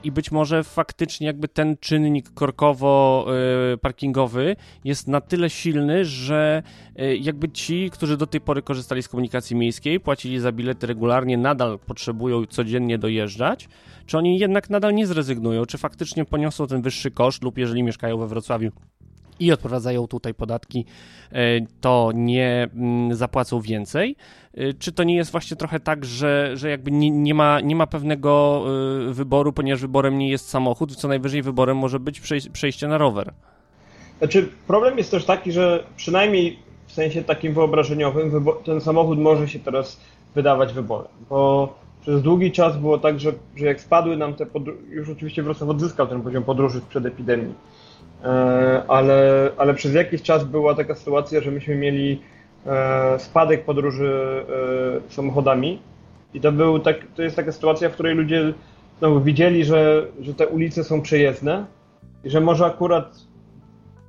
[0.03, 6.63] i być może faktycznie jakby ten czynnik korkowo-parkingowy e, jest na tyle silny, że
[6.95, 11.37] e, jakby ci, którzy do tej pory korzystali z komunikacji miejskiej, płacili za bilety regularnie,
[11.37, 13.69] nadal potrzebują codziennie dojeżdżać,
[14.05, 18.17] czy oni jednak nadal nie zrezygnują, czy faktycznie poniosą ten wyższy koszt lub jeżeli mieszkają
[18.17, 18.71] we Wrocławiu
[19.39, 20.85] i odprowadzają tutaj podatki,
[21.31, 24.15] e, to nie mm, zapłacą więcej?
[24.53, 27.75] E, czy to nie jest właśnie trochę tak, że, że jakby nie, nie, ma, nie
[27.75, 28.63] ma pewnego
[29.09, 32.21] e, wyboru, ponieważ wyborem nie jest samochód, co najwyżej wyborem może być
[32.53, 33.33] przejście na rower?
[34.19, 39.59] Znaczy, problem jest też taki, że przynajmniej w sensie takim wyobrażeniowym ten samochód może się
[39.59, 39.99] teraz
[40.35, 44.79] wydawać wyborem, bo przez długi czas było tak, że, że jak spadły nam te podróże,
[44.89, 47.53] już oczywiście Wrocław odzyskał ten poziom podróży sprzed epidemii,
[48.87, 52.21] ale, ale przez jakiś czas była taka sytuacja, że myśmy mieli
[52.65, 54.45] e, spadek podróży
[55.07, 55.79] e, samochodami
[56.33, 58.53] i to, był tak, to jest taka sytuacja, w której ludzie
[58.99, 61.65] znowu widzieli, że, że te ulice są przejezdne
[62.23, 63.15] i że może akurat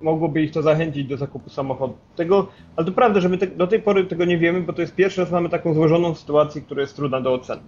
[0.00, 1.94] mogłoby ich to zachęcić do zakupu samochodu.
[2.16, 4.80] Tego, ale to prawda, że my te, do tej pory tego nie wiemy, bo to
[4.80, 7.62] jest pierwszy raz mamy taką złożoną sytuację, która jest trudna do oceny.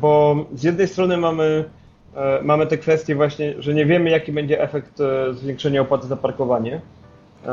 [0.00, 1.79] bo z jednej strony mamy E,
[2.42, 6.80] mamy te kwestie właśnie, że nie wiemy, jaki będzie efekt e, zwiększenia opłaty za parkowanie.
[7.46, 7.50] E,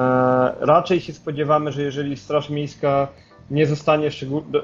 [0.60, 3.08] raczej się spodziewamy, że jeżeli Straż Miejska
[3.52, 4.10] nie zostanie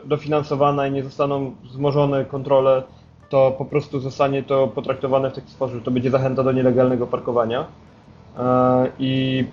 [0.05, 2.83] dofinansowana i nie zostaną wzmożone kontrole,
[3.29, 7.07] to po prostu zostanie to potraktowane w taki sposób, że to będzie zachęta do nielegalnego
[7.07, 7.65] parkowania.
[8.99, 9.45] I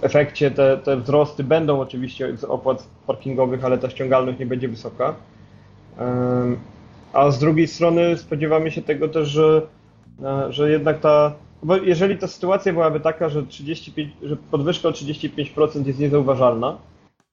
[0.00, 4.68] w efekcie te, te wzrosty będą oczywiście z opłat parkingowych, ale ta ściągalność nie będzie
[4.68, 5.14] wysoka.
[7.16, 9.62] A z drugiej strony spodziewamy się tego też, że,
[10.22, 11.32] e, że jednak ta.
[11.62, 16.78] Bo jeżeli ta sytuacja byłaby taka, że, 35, że podwyżka o 35% jest niezauważalna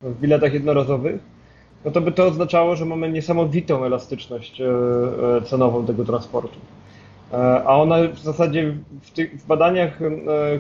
[0.02, 1.22] w biletach jednorazowych,
[1.86, 4.66] no to by to oznaczało, że mamy niesamowitą elastyczność e,
[5.38, 6.60] e, cenową tego transportu.
[7.66, 10.00] A ona w zasadzie w tych w badaniach,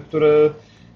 [0.07, 0.49] które,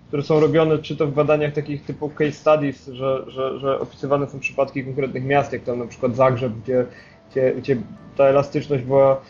[0.07, 4.29] które są robione, czy to w badaniach takich typu case studies, że, że, że opisywane
[4.29, 6.85] są przypadki konkretnych miast, jak tam na przykład Zagrzeb, gdzie
[7.31, 7.77] gdzie, gdzie
[8.17, 9.21] ta elastyczność była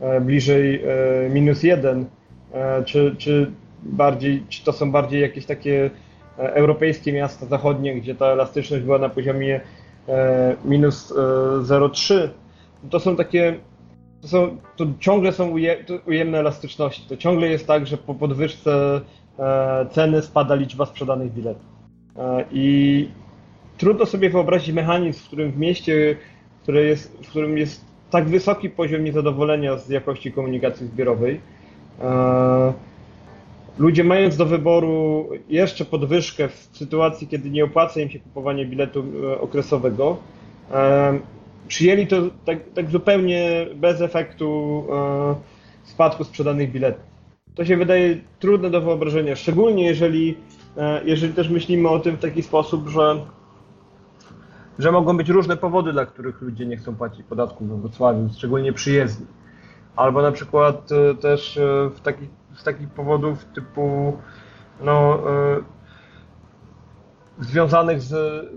[0.00, 2.06] e, bliżej e, minus jeden,
[2.52, 3.50] e, czy, czy
[3.82, 5.90] bardziej, czy to są bardziej jakieś takie
[6.38, 9.60] europejskie miasta zachodnie, gdzie ta elastyczność była na poziomie
[10.64, 11.14] minus
[11.62, 12.28] 0,3,
[12.90, 13.54] to są takie,
[14.20, 15.54] to, są, to ciągle są
[16.06, 17.08] ujemne elastyczności.
[17.08, 19.00] To ciągle jest tak, że po podwyżce
[19.90, 21.66] ceny spada liczba sprzedanych biletów.
[22.52, 23.08] I
[23.78, 26.16] trudno sobie wyobrazić mechanizm, w którym w mieście
[26.66, 31.40] które jest, w którym jest tak wysoki poziom niezadowolenia z jakości komunikacji zbiorowej,
[32.02, 32.72] e,
[33.78, 39.04] ludzie mając do wyboru jeszcze podwyżkę w sytuacji, kiedy nie opłaca im się kupowanie biletu
[39.32, 40.16] e, okresowego,
[41.68, 44.82] przyjęli to tak, tak zupełnie bez efektu
[45.84, 47.02] spadku sprzedanych biletów.
[47.54, 50.36] To się wydaje trudne do wyobrażenia, szczególnie jeżeli,
[51.04, 53.16] jeżeli też myślimy o tym w taki sposób, że
[54.78, 58.72] że mogą być różne powody, dla których ludzie nie chcą płacić podatku we Wrocławiu, szczególnie
[58.72, 59.26] przyjezdni.
[59.96, 64.16] Albo na przykład e, też e, w taki, z takich powodów typu
[64.80, 65.60] no, e,
[67.40, 68.08] związanych z,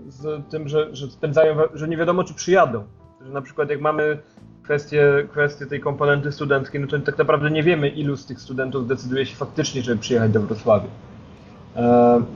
[0.08, 2.84] z tym, że, że spędzają, że nie wiadomo czy przyjadą.
[3.26, 4.18] Że na przykład jak mamy
[4.62, 8.88] kwestię, kwestię tej komponenty studenckiej, no to tak naprawdę nie wiemy ilu z tych studentów
[8.88, 10.88] decyduje się faktycznie, żeby przyjechać do Wrocławia.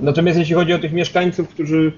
[0.00, 1.92] Natomiast jeśli chodzi o tych mieszkańców, którzy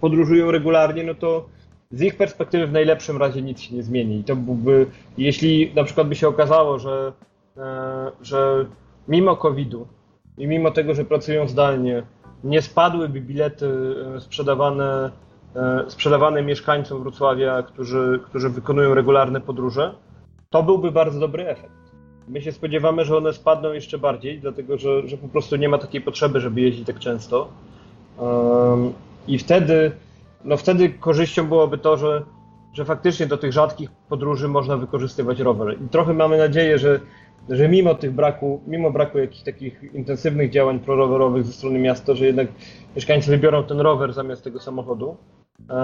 [0.00, 1.44] podróżują regularnie, no to
[1.90, 4.18] z ich perspektywy w najlepszym razie nic się nie zmieni.
[4.18, 4.86] I to byłby,
[5.18, 7.12] jeśli na przykład by się okazało, że,
[7.56, 8.66] e, że
[9.08, 9.86] mimo COVID-u
[10.38, 12.02] i mimo tego, że pracują zdalnie,
[12.44, 15.10] nie spadłyby bilety e, sprzedawane,
[15.56, 19.94] e, sprzedawane mieszkańcom Wrocławia, którzy, którzy wykonują regularne podróże,
[20.50, 21.78] to byłby bardzo dobry efekt.
[22.28, 25.78] My się spodziewamy, że one spadną jeszcze bardziej, dlatego że, że po prostu nie ma
[25.78, 27.48] takiej potrzeby, żeby jeździć tak często.
[29.28, 29.92] I wtedy,
[30.44, 32.22] no wtedy korzyścią byłoby to, że,
[32.72, 35.82] że faktycznie do tych rzadkich podróży można wykorzystywać rower.
[35.82, 37.00] I trochę mamy nadzieję, że,
[37.48, 42.26] że mimo tych braku, mimo braku jakichś takich intensywnych działań prorowerowych ze strony miasta, że
[42.26, 42.48] jednak
[42.96, 45.16] mieszkańcy wybiorą ten rower zamiast tego samochodu.
[45.70, 45.74] E,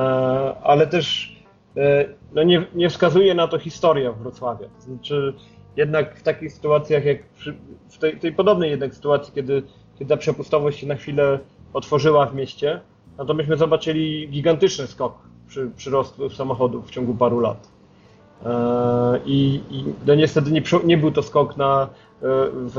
[0.62, 1.36] ale też
[1.76, 4.64] e, no nie, nie wskazuje na to historia w Wrocławiu.
[4.78, 5.34] Znaczy,
[5.76, 7.54] jednak w takich sytuacjach, jak przy,
[7.88, 9.62] w tej, tej podobnej jednak sytuacji, kiedy,
[9.98, 11.38] kiedy ta przepustowość się na chwilę
[11.72, 12.80] otworzyła w mieście,
[13.18, 15.14] no to myśmy zobaczyli gigantyczny skok
[15.46, 17.68] przy przyrostu samochodów w ciągu paru lat.
[18.46, 21.88] E, I, i no niestety nie, nie, był to skok na, e,
[22.52, 22.76] w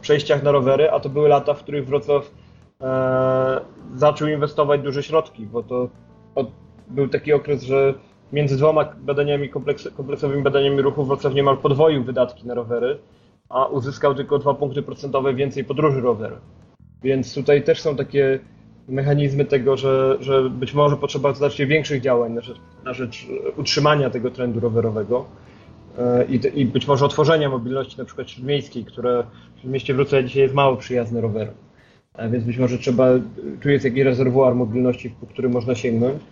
[0.00, 2.30] przejściach na rowery, a to były lata, w których Wrocław
[2.80, 3.60] e,
[3.94, 5.88] zaczął inwestować duże środki, bo to
[6.34, 6.48] od,
[6.88, 7.94] był taki okres, że
[8.32, 12.98] między dwoma badaniami, kompleks, kompleksowymi badaniami ruchu Wrocław niemal podwoił wydatki na rowery,
[13.48, 16.40] a uzyskał tylko dwa punkty procentowe więcej podróży rowerem.
[17.02, 18.40] Więc tutaj też są takie
[18.88, 24.10] mechanizmy tego, że, że być może potrzeba znacznie większych działań na rzecz, na rzecz utrzymania
[24.10, 25.24] tego trendu rowerowego
[25.98, 29.24] e, i, i być może otworzenia mobilności na przykład śródmiejskiej, które
[29.64, 31.54] w mieście Wrocław dzisiaj jest mało przyjazne rowerom.
[32.14, 33.08] E, więc być może trzeba,
[33.62, 36.22] tu jest jakiś rezerwuar mobilności, po który można sięgnąć.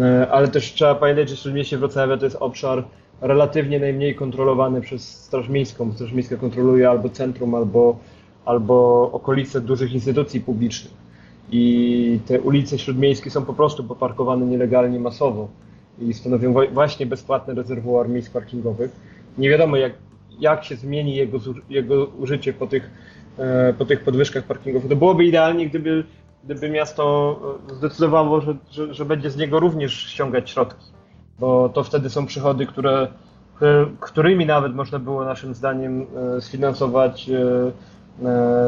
[0.00, 2.84] E, ale też trzeba pamiętać, że Śródmieście Wrocławia to jest obszar
[3.20, 5.92] relatywnie najmniej kontrolowany przez Straż Miejską.
[5.92, 7.98] Straż Miejska kontroluje albo centrum, albo,
[8.44, 11.07] albo okolice dużych instytucji publicznych
[11.50, 15.48] i te ulice śródmiejskie są po prostu poparkowane nielegalnie masowo
[16.00, 18.90] i stanowią właśnie bezpłatny rezerwuar miejsc parkingowych.
[19.38, 19.92] Nie wiadomo jak,
[20.40, 21.38] jak się zmieni jego,
[21.70, 22.90] jego użycie po tych,
[23.38, 24.88] e, po tych podwyżkach parkingowych.
[24.88, 26.04] To byłoby idealnie, gdyby,
[26.44, 27.36] gdyby miasto
[27.70, 30.86] e, zdecydowało, że, że, że będzie z niego również ściągać środki,
[31.38, 33.08] bo to wtedy są przychody, które,
[34.00, 36.06] którymi nawet można było naszym zdaniem
[36.36, 37.30] e, sfinansować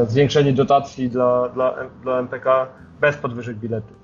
[0.06, 2.66] zwiększenie dotacji dla, dla, dla MPK
[3.00, 3.94] bez podwyżek biletu.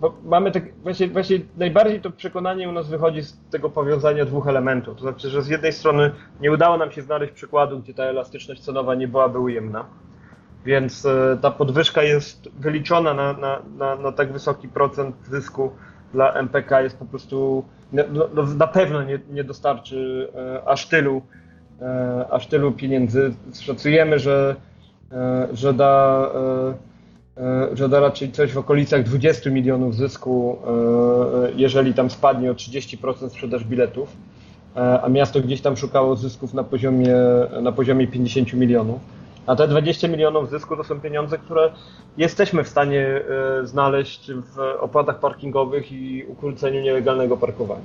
[0.00, 4.46] Bo mamy tak, właśnie, właśnie najbardziej to przekonanie u nas wychodzi z tego powiązania dwóch
[4.46, 4.94] elementów.
[4.94, 8.62] To znaczy, że z jednej strony nie udało nam się znaleźć przykładu, gdzie ta elastyczność
[8.62, 9.84] cenowa nie byłaby ujemna,
[10.64, 15.70] więc e, ta podwyżka jest wyliczona na, na, na, na tak wysoki procent zysku
[16.12, 18.02] dla MPK, jest po prostu, no,
[18.34, 21.41] no, na pewno nie, nie dostarczy e, aż tylu E,
[22.30, 23.34] aż tylu pieniędzy.
[23.60, 24.56] Szacujemy, że,
[25.12, 26.26] e, że, da,
[27.36, 30.58] e, że da raczej coś w okolicach 20 milionów zysku,
[31.56, 34.16] jeżeli tam spadnie o 30% sprzedaż biletów,
[35.02, 37.14] a miasto gdzieś tam szukało zysków na poziomie,
[37.62, 39.00] na poziomie 50 milionów.
[39.46, 41.72] A te 20 milionów zysku to są pieniądze, które
[42.16, 43.20] jesteśmy w stanie
[43.62, 47.84] znaleźć w opłatach parkingowych i ukróceniu nielegalnego parkowania.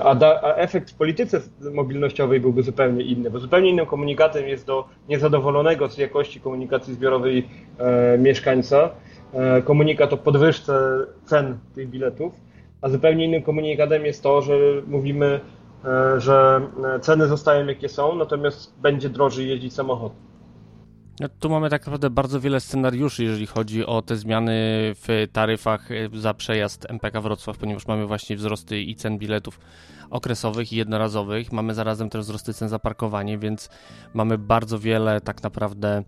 [0.00, 1.40] A, da, a, efekt w polityce
[1.72, 7.48] mobilnościowej byłby zupełnie inny, bo zupełnie innym komunikatem jest do niezadowolonego z jakości komunikacji zbiorowej
[7.78, 8.90] e, mieszkańca
[9.32, 12.32] e, komunikat o podwyżce cen tych biletów,
[12.80, 14.54] a zupełnie innym komunikatem jest to, że
[14.86, 15.40] mówimy,
[15.84, 16.60] e, że
[17.00, 20.31] ceny zostają jakie są, natomiast będzie drożej jeździć samochodem.
[21.20, 24.52] No, tu mamy tak naprawdę bardzo wiele scenariuszy, jeżeli chodzi o te zmiany
[24.94, 29.60] w taryfach e, za przejazd MPK Wrocław, ponieważ mamy właśnie wzrosty i cen biletów
[30.10, 31.52] okresowych i jednorazowych.
[31.52, 33.68] Mamy zarazem też wzrosty cen za parkowanie, więc
[34.14, 36.02] mamy bardzo wiele tak naprawdę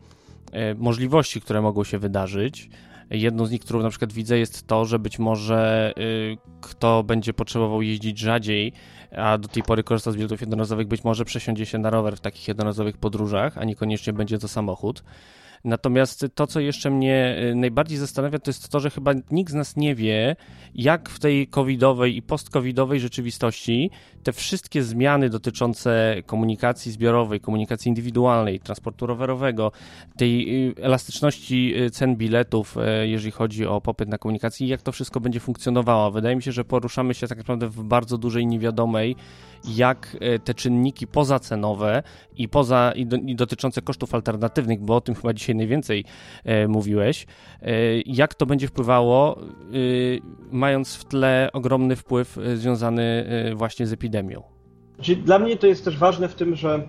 [0.52, 2.70] e, możliwości, które mogą się wydarzyć.
[3.10, 7.32] Jedną z nich, którą na przykład widzę, jest to, że być może y, kto będzie
[7.34, 8.72] potrzebował jeździć rzadziej,
[9.16, 12.20] a do tej pory korzysta z biletów jednorazowych, być może przesiądzie się na rower w
[12.20, 15.02] takich jednorazowych podróżach, a niekoniecznie będzie to samochód.
[15.64, 19.54] Natomiast to, co jeszcze mnie y, najbardziej zastanawia, to jest to, że chyba nikt z
[19.54, 20.36] nas nie wie,
[20.74, 23.90] jak w tej covidowej i post-covidowej rzeczywistości
[24.22, 29.72] te wszystkie zmiany dotyczące komunikacji zbiorowej, komunikacji indywidualnej, transportu rowerowego,
[30.16, 35.20] tej y, elastyczności y, cen biletów, jeżeli chodzi o popyt na komunikację, jak to wszystko
[35.20, 36.10] będzie funkcjonowało.
[36.10, 39.16] Wydaje mi się, że poruszamy się tak naprawdę w bardzo dużej niewiadomej,
[39.68, 42.02] jak te czynniki pozacenowe
[42.36, 46.04] i poza i, do, i dotyczące kosztów alternatywnych, bo o tym chyba dzisiaj najwięcej
[46.44, 47.26] e, mówiłeś,
[47.62, 47.66] e,
[48.06, 49.44] jak to będzie wpływało, e,
[50.52, 54.42] mając w tle ogromny wpływ związany właśnie z epidemią.
[55.24, 56.82] Dla mnie to jest też ważne w tym, że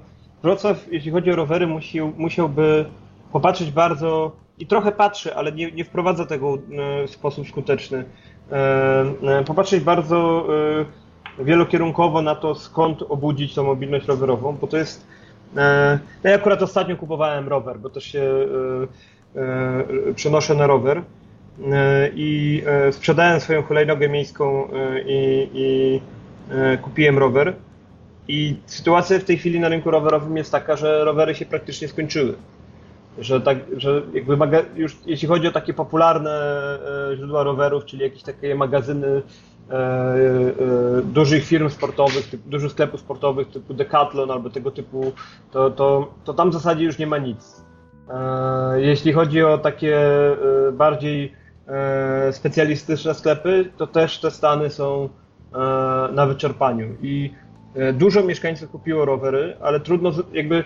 [0.44, 2.86] Wrocław, jeśli chodzi o rowery, musi, musiałby
[3.32, 6.58] popatrzeć bardzo i trochę patrzy, ale nie, nie wprowadza tego
[7.08, 8.06] w sposób skuteczny.
[9.46, 10.48] Popatrzeć bardzo
[11.40, 15.08] wielokierunkowo na to, skąd obudzić tą mobilność rowerową, bo to jest.
[15.58, 18.22] E, no ja akurat ostatnio kupowałem rower, bo też się
[19.36, 21.02] e, e, przenoszę na rower
[22.16, 24.68] i sprzedałem swoją hulajnogę miejską
[25.06, 26.02] i, i
[26.82, 27.54] kupiłem rower.
[28.28, 32.36] I sytuacja w tej chwili na rynku rowerowym jest taka, że rowery się praktycznie skończyły.
[33.20, 34.38] Że, tak, że jakby
[34.76, 36.40] już jeśli chodzi o takie popularne
[37.18, 39.22] źródła rowerów, czyli jakieś takie magazyny
[41.04, 45.14] dużych firm sportowych, typu, dużych sklepów sportowych typu Decathlon albo tego typu,
[45.52, 47.66] to, to, to tam w zasadzie już nie ma nic.
[48.10, 50.00] E, jeśli chodzi o takie
[50.74, 51.34] bardziej
[52.32, 55.10] specjalistyczne sklepy, to też te stany są
[56.12, 57.34] na wyczerpaniu i
[57.94, 60.64] dużo mieszkańców kupiło rowery, ale trudno jakby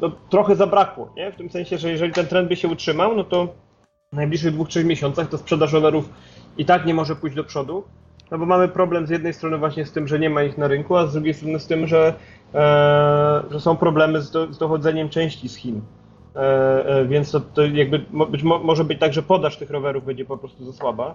[0.00, 1.32] no, trochę zabrakło, nie?
[1.32, 3.54] w tym sensie, że jeżeli ten trend by się utrzymał, no to
[4.12, 6.10] w najbliższych dwóch, trzech miesiącach to sprzedaż rowerów
[6.58, 7.84] i tak nie może pójść do przodu,
[8.30, 10.68] no bo mamy problem z jednej strony właśnie z tym, że nie ma ich na
[10.68, 12.14] rynku, a z drugiej strony z tym, że,
[12.54, 15.80] e, że są problemy z, do, z, dochodzeniem części z Chin.
[16.36, 16.40] E,
[16.86, 17.98] e, więc to, to jakby
[18.30, 21.14] być, może być tak, że podaż tych rowerów będzie po prostu za słaba.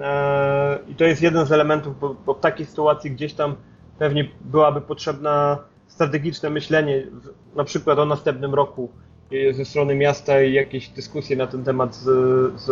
[0.00, 3.54] E, I to jest jeden z elementów, bo, bo, w takiej sytuacji gdzieś tam
[3.98, 7.06] pewnie byłaby potrzebna strategiczne myślenie,
[7.56, 8.90] na przykład o następnym roku
[9.52, 12.04] ze strony miasta i jakieś dyskusje na ten temat z,
[12.60, 12.70] z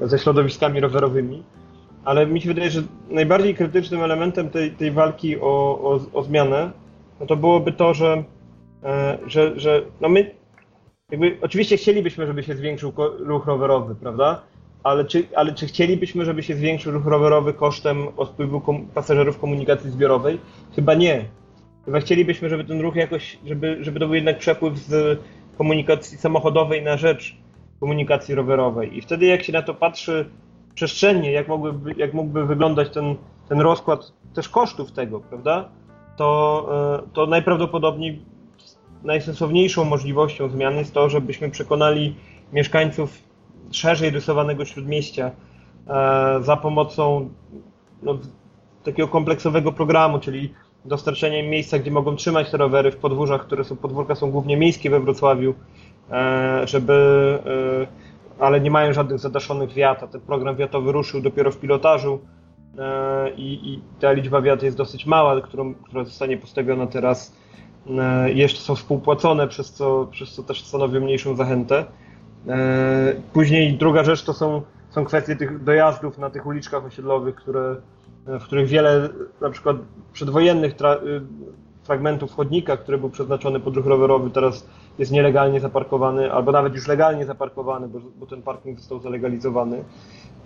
[0.00, 1.42] ze środowiskami rowerowymi,
[2.04, 6.70] ale mi się wydaje, że najbardziej krytycznym elementem tej, tej walki o, o, o zmianę
[7.20, 8.24] no to byłoby to, że,
[8.84, 10.30] e, że, że no my
[11.10, 14.42] jakby, oczywiście chcielibyśmy, żeby się zwiększył ruch rowerowy, prawda?
[14.82, 19.90] Ale czy, ale czy chcielibyśmy, żeby się zwiększył ruch rowerowy kosztem odpływu kom pasażerów komunikacji
[19.90, 20.38] zbiorowej?
[20.76, 21.24] Chyba nie.
[21.84, 25.20] Chyba chcielibyśmy, żeby ten ruch jakoś, żeby, żeby to był jednak przepływ z
[25.58, 27.36] komunikacji samochodowej na rzecz
[27.80, 28.98] komunikacji rowerowej.
[28.98, 30.30] I wtedy jak się na to patrzy
[30.74, 33.16] przestrzennie, jak mógłby, jak mógłby wyglądać ten,
[33.48, 35.68] ten rozkład też kosztów tego, prawda,
[36.16, 36.68] to,
[37.04, 38.22] e, to najprawdopodobniej
[39.04, 42.14] najsensowniejszą możliwością zmiany jest to, żebyśmy przekonali
[42.52, 43.18] mieszkańców
[43.70, 45.30] szerzej rysowanego śródmieścia
[45.88, 47.30] e, za pomocą
[48.02, 48.18] no,
[48.84, 50.54] takiego kompleksowego programu, czyli
[50.84, 54.56] dostarczenia im miejsca, gdzie mogą trzymać te rowery w podwórzach, które są, podwórka są głównie
[54.56, 55.54] miejskie we Wrocławiu,
[56.64, 56.92] żeby,
[58.38, 62.20] e, ale nie mają żadnych zadaszonych wiat, a ten program wiatowy ruszył dopiero w pilotażu
[62.78, 67.40] e, i, i ta liczba wiat jest dosyć mała, którą, która zostanie postawiona teraz,
[68.26, 71.84] jeszcze są współpłacone, przez co, przez co też stanowią mniejszą zachętę.
[73.32, 77.76] Później druga rzecz to są, są kwestie tych dojazdów na tych uliczkach osiedlowych, które,
[78.26, 79.08] w których wiele
[79.40, 79.76] na przykład
[80.12, 80.74] przedwojennych
[81.90, 84.66] fragmentów chodnika, który był przeznaczony pod ruch rowerowy, teraz
[84.98, 89.84] jest nielegalnie zaparkowany, albo nawet już legalnie zaparkowany, bo, bo ten parking został zalegalizowany.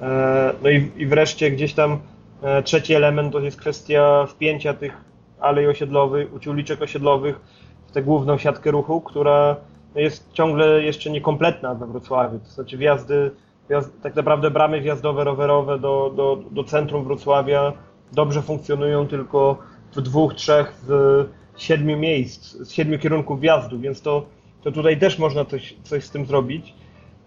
[0.00, 1.98] E, no i, i wreszcie gdzieś tam
[2.42, 4.96] e, trzeci element to jest kwestia wpięcia tych
[5.40, 7.40] alej osiedlowych, czy uliczek osiedlowych
[7.86, 9.56] w tę główną siatkę ruchu, która
[9.94, 12.38] jest ciągle jeszcze niekompletna we Wrocławiu.
[12.38, 13.30] To znaczy wjazdy,
[13.68, 17.72] wjazd, tak naprawdę bramy wjazdowe, rowerowe do, do, do centrum Wrocławia
[18.12, 19.58] dobrze funkcjonują tylko
[19.96, 24.26] w dwóch, trzech z siedmiu miejsc, z siedmiu kierunków wjazdu, więc to,
[24.62, 26.74] to tutaj też można coś, coś z tym zrobić.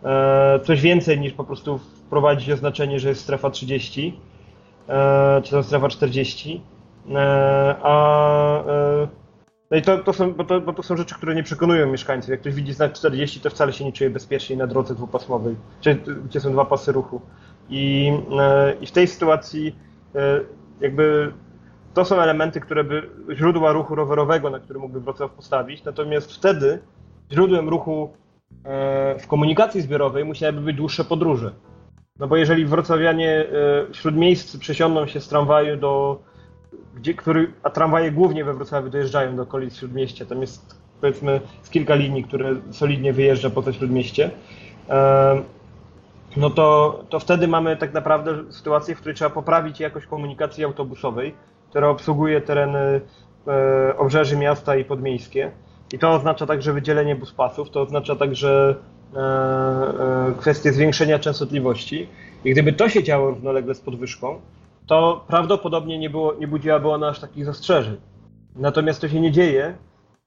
[0.03, 4.19] E, coś więcej niż po prostu wprowadzić oznaczenie, że jest strefa 30,
[4.89, 6.61] e, czy to strefa 40.
[7.15, 8.63] E, a
[9.71, 12.29] no i to, to, są, bo to, bo to są rzeczy, które nie przekonują mieszkańców.
[12.29, 15.55] Jak ktoś widzi znak 40, to wcale się nie czuje bezpiecznie na drodze dwupasmowej,
[16.25, 17.21] gdzie są dwa pasy ruchu.
[17.69, 18.11] I,
[18.81, 19.75] i w tej sytuacji
[20.81, 21.33] jakby
[21.97, 25.83] to są elementy, które by źródła ruchu rowerowego, na który mógłby Wrocław postawić.
[25.83, 26.79] Natomiast wtedy
[27.31, 28.13] źródłem ruchu
[28.63, 31.51] e, w komunikacji zbiorowej musiałyby być dłuższe podróże.
[32.19, 33.45] No bo jeżeli wrocławianie
[34.05, 36.21] e, miejsc przesiądą się z tramwaju do,
[36.95, 41.69] gdzie, który, a tramwaje głównie we Wrocławiu dojeżdżają do okolic Śródmieścia, tam jest powiedzmy z
[41.69, 44.31] kilka linii, które solidnie wyjeżdża po coś śródmieście,
[44.89, 45.41] e,
[46.37, 51.35] no to, to wtedy mamy tak naprawdę sytuację, w której trzeba poprawić jakość komunikacji autobusowej,
[51.77, 53.01] która obsługuje tereny
[53.47, 55.51] e, obrzeży miasta i podmiejskie.
[55.93, 58.75] I to oznacza także wydzielenie buspasów, to oznacza także
[60.37, 62.07] kwestię zwiększenia częstotliwości.
[62.45, 64.41] I gdyby to się działo równolegle z podwyżką,
[64.87, 67.97] to prawdopodobnie nie, było, nie budziłaby ona aż takich zastrzeżeń.
[68.55, 69.77] Natomiast to się nie dzieje,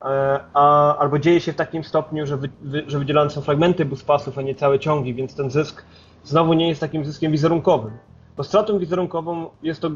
[0.04, 2.48] e, a, albo dzieje się w takim stopniu, że, wy,
[2.86, 5.84] że wydzielane są fragmenty buspasów, a nie całe ciągi, więc ten zysk
[6.24, 7.92] znowu nie jest takim zyskiem wizerunkowym.
[8.40, 9.92] Bo stratą wizerunkową jest to, y,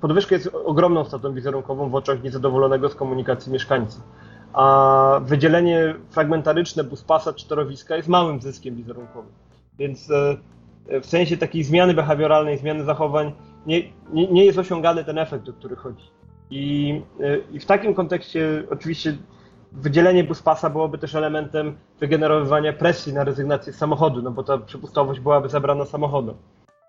[0.00, 4.02] podwyżka jest ogromną stratą wizerunkową w oczach niezadowolonego z komunikacji mieszkańców.
[4.52, 9.32] A wydzielenie fragmentaryczne buspasa czy torowiska jest małym zyskiem wizerunkowym.
[9.78, 10.36] Więc e,
[11.00, 13.32] w sensie takiej zmiany behawioralnej, zmiany zachowań,
[13.66, 13.82] nie,
[14.12, 16.04] nie, nie jest osiągany ten efekt, o który chodzi.
[16.50, 19.16] I, y, I, w takim kontekście oczywiście
[19.72, 25.20] wydzielenie buspasa byłoby też elementem wygenerowywania presji na rezygnację z samochodu, no bo ta przepustowość
[25.20, 26.34] byłaby zabrana samochodem.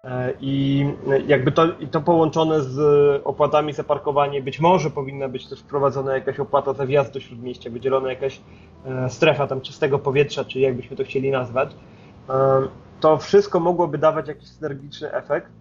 [0.04, 0.86] E, I
[1.28, 2.80] jakby to, i to połączone z
[3.24, 7.70] opłatami za parkowanie, być może powinna być też wprowadzona jakaś opłata za wjazd do śródmieścia,
[7.70, 8.42] wydzielona jakaś
[8.86, 11.76] e, strefa tam czystego powietrza, czy jakbyśmy to chcieli nazwać.
[12.30, 12.62] E,
[13.00, 15.52] to wszystko mogłoby dawać jakiś synergiczny efekt,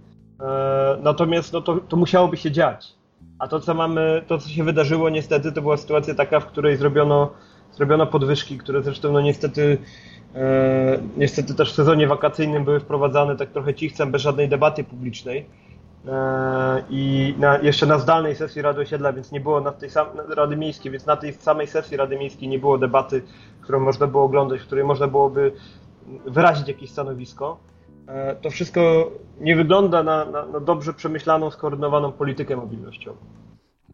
[1.03, 2.95] natomiast no to, to musiałoby się dziać.
[3.39, 6.76] A to, co mamy, to, co się wydarzyło niestety, to była sytuacja taka, w której
[6.76, 7.30] zrobiono,
[7.72, 10.17] zrobiono podwyżki, które zresztą no niestety e,
[11.16, 15.46] niestety też w sezonie wakacyjnym były wprowadzane tak trochę cichcem, bez żadnej debaty publicznej.
[16.08, 20.06] E, I na, jeszcze na zdalnej sesji Rady Osiedla, więc nie było na tej sam,
[20.28, 23.22] Rady Miejskiej, więc na tej samej sesji Rady Miejskiej nie było debaty,
[23.60, 25.52] którą można było oglądać, w której można byłoby
[26.26, 27.58] wyrazić jakieś stanowisko.
[28.06, 29.10] E, to wszystko
[29.40, 33.16] nie wygląda na, na, na dobrze przemyślaną, skoordynowaną politykę mobilnościową.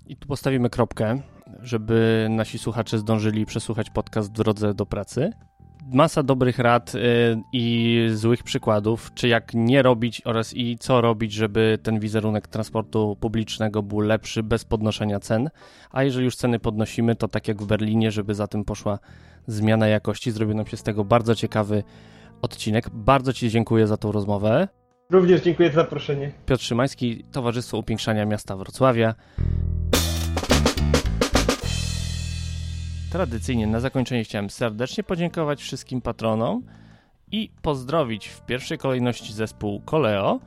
[0.07, 1.21] I tu postawimy kropkę,
[1.61, 5.31] żeby nasi słuchacze zdążyli przesłuchać podcast w drodze do pracy.
[5.93, 6.99] Masa dobrych rad y,
[7.53, 13.17] i złych przykładów, czy jak nie robić oraz i co robić, żeby ten wizerunek transportu
[13.21, 15.51] publicznego był lepszy bez podnoszenia cen.
[15.91, 18.99] A jeżeli już ceny podnosimy, to tak jak w Berlinie, żeby za tym poszła
[19.47, 20.31] zmiana jakości.
[20.31, 21.83] Zrobił się z tego bardzo ciekawy
[22.43, 22.91] odcinek.
[22.91, 24.69] Bardzo Ci dziękuję za tą rozmowę.
[25.11, 26.33] Również dziękuję za zaproszenie.
[26.47, 29.15] Piotr Szymański, Towarzystwo Upiększania Miasta Wrocławia.
[33.15, 36.63] Tradycyjnie na zakończenie chciałem serdecznie podziękować wszystkim patronom
[37.33, 40.41] i pozdrowić w pierwszej kolejności zespół Koleo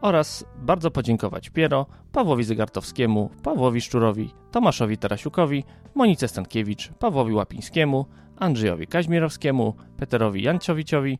[0.00, 8.06] oraz bardzo podziękować Piero, Pawłowi Zygartowskiemu, Pawłowi Szczurowi, Tomaszowi Tarasiukowi, Monice Stankiewicz, Pawłowi Łapińskiemu,
[8.36, 11.18] Andrzejowi Kaźmierowskiemu, Peterowi Janciowiciowi,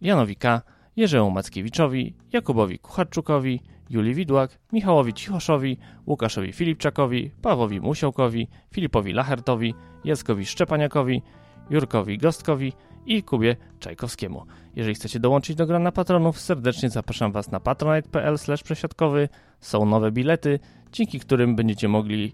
[0.00, 0.62] Janowi K.,
[0.96, 9.74] Jerzemu Mackiewiczowi, Jakubowi Kucharczukowi, Julii Widłak, Michałowi Cichoszowi, Łukaszowi Filipczakowi, Pawłowi Musiałkowi, Filipowi Lachertowi,
[10.04, 11.22] Jackowi Szczepaniakowi,
[11.70, 12.72] Jurkowi Gostkowi
[13.06, 14.46] i Kubie Czajkowskiemu.
[14.76, 19.28] Jeżeli chcecie dołączyć do grona patronów, serdecznie zapraszam Was na patronite.pl przesiadkowy.
[19.60, 20.58] Są nowe bilety,
[20.92, 22.32] dzięki którym będziecie mogli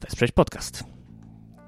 [0.00, 0.84] wesprzeć podcast.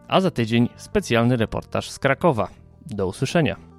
[0.09, 2.49] A za tydzień specjalny reportaż z Krakowa.
[2.87, 3.74] Do usłyszenia.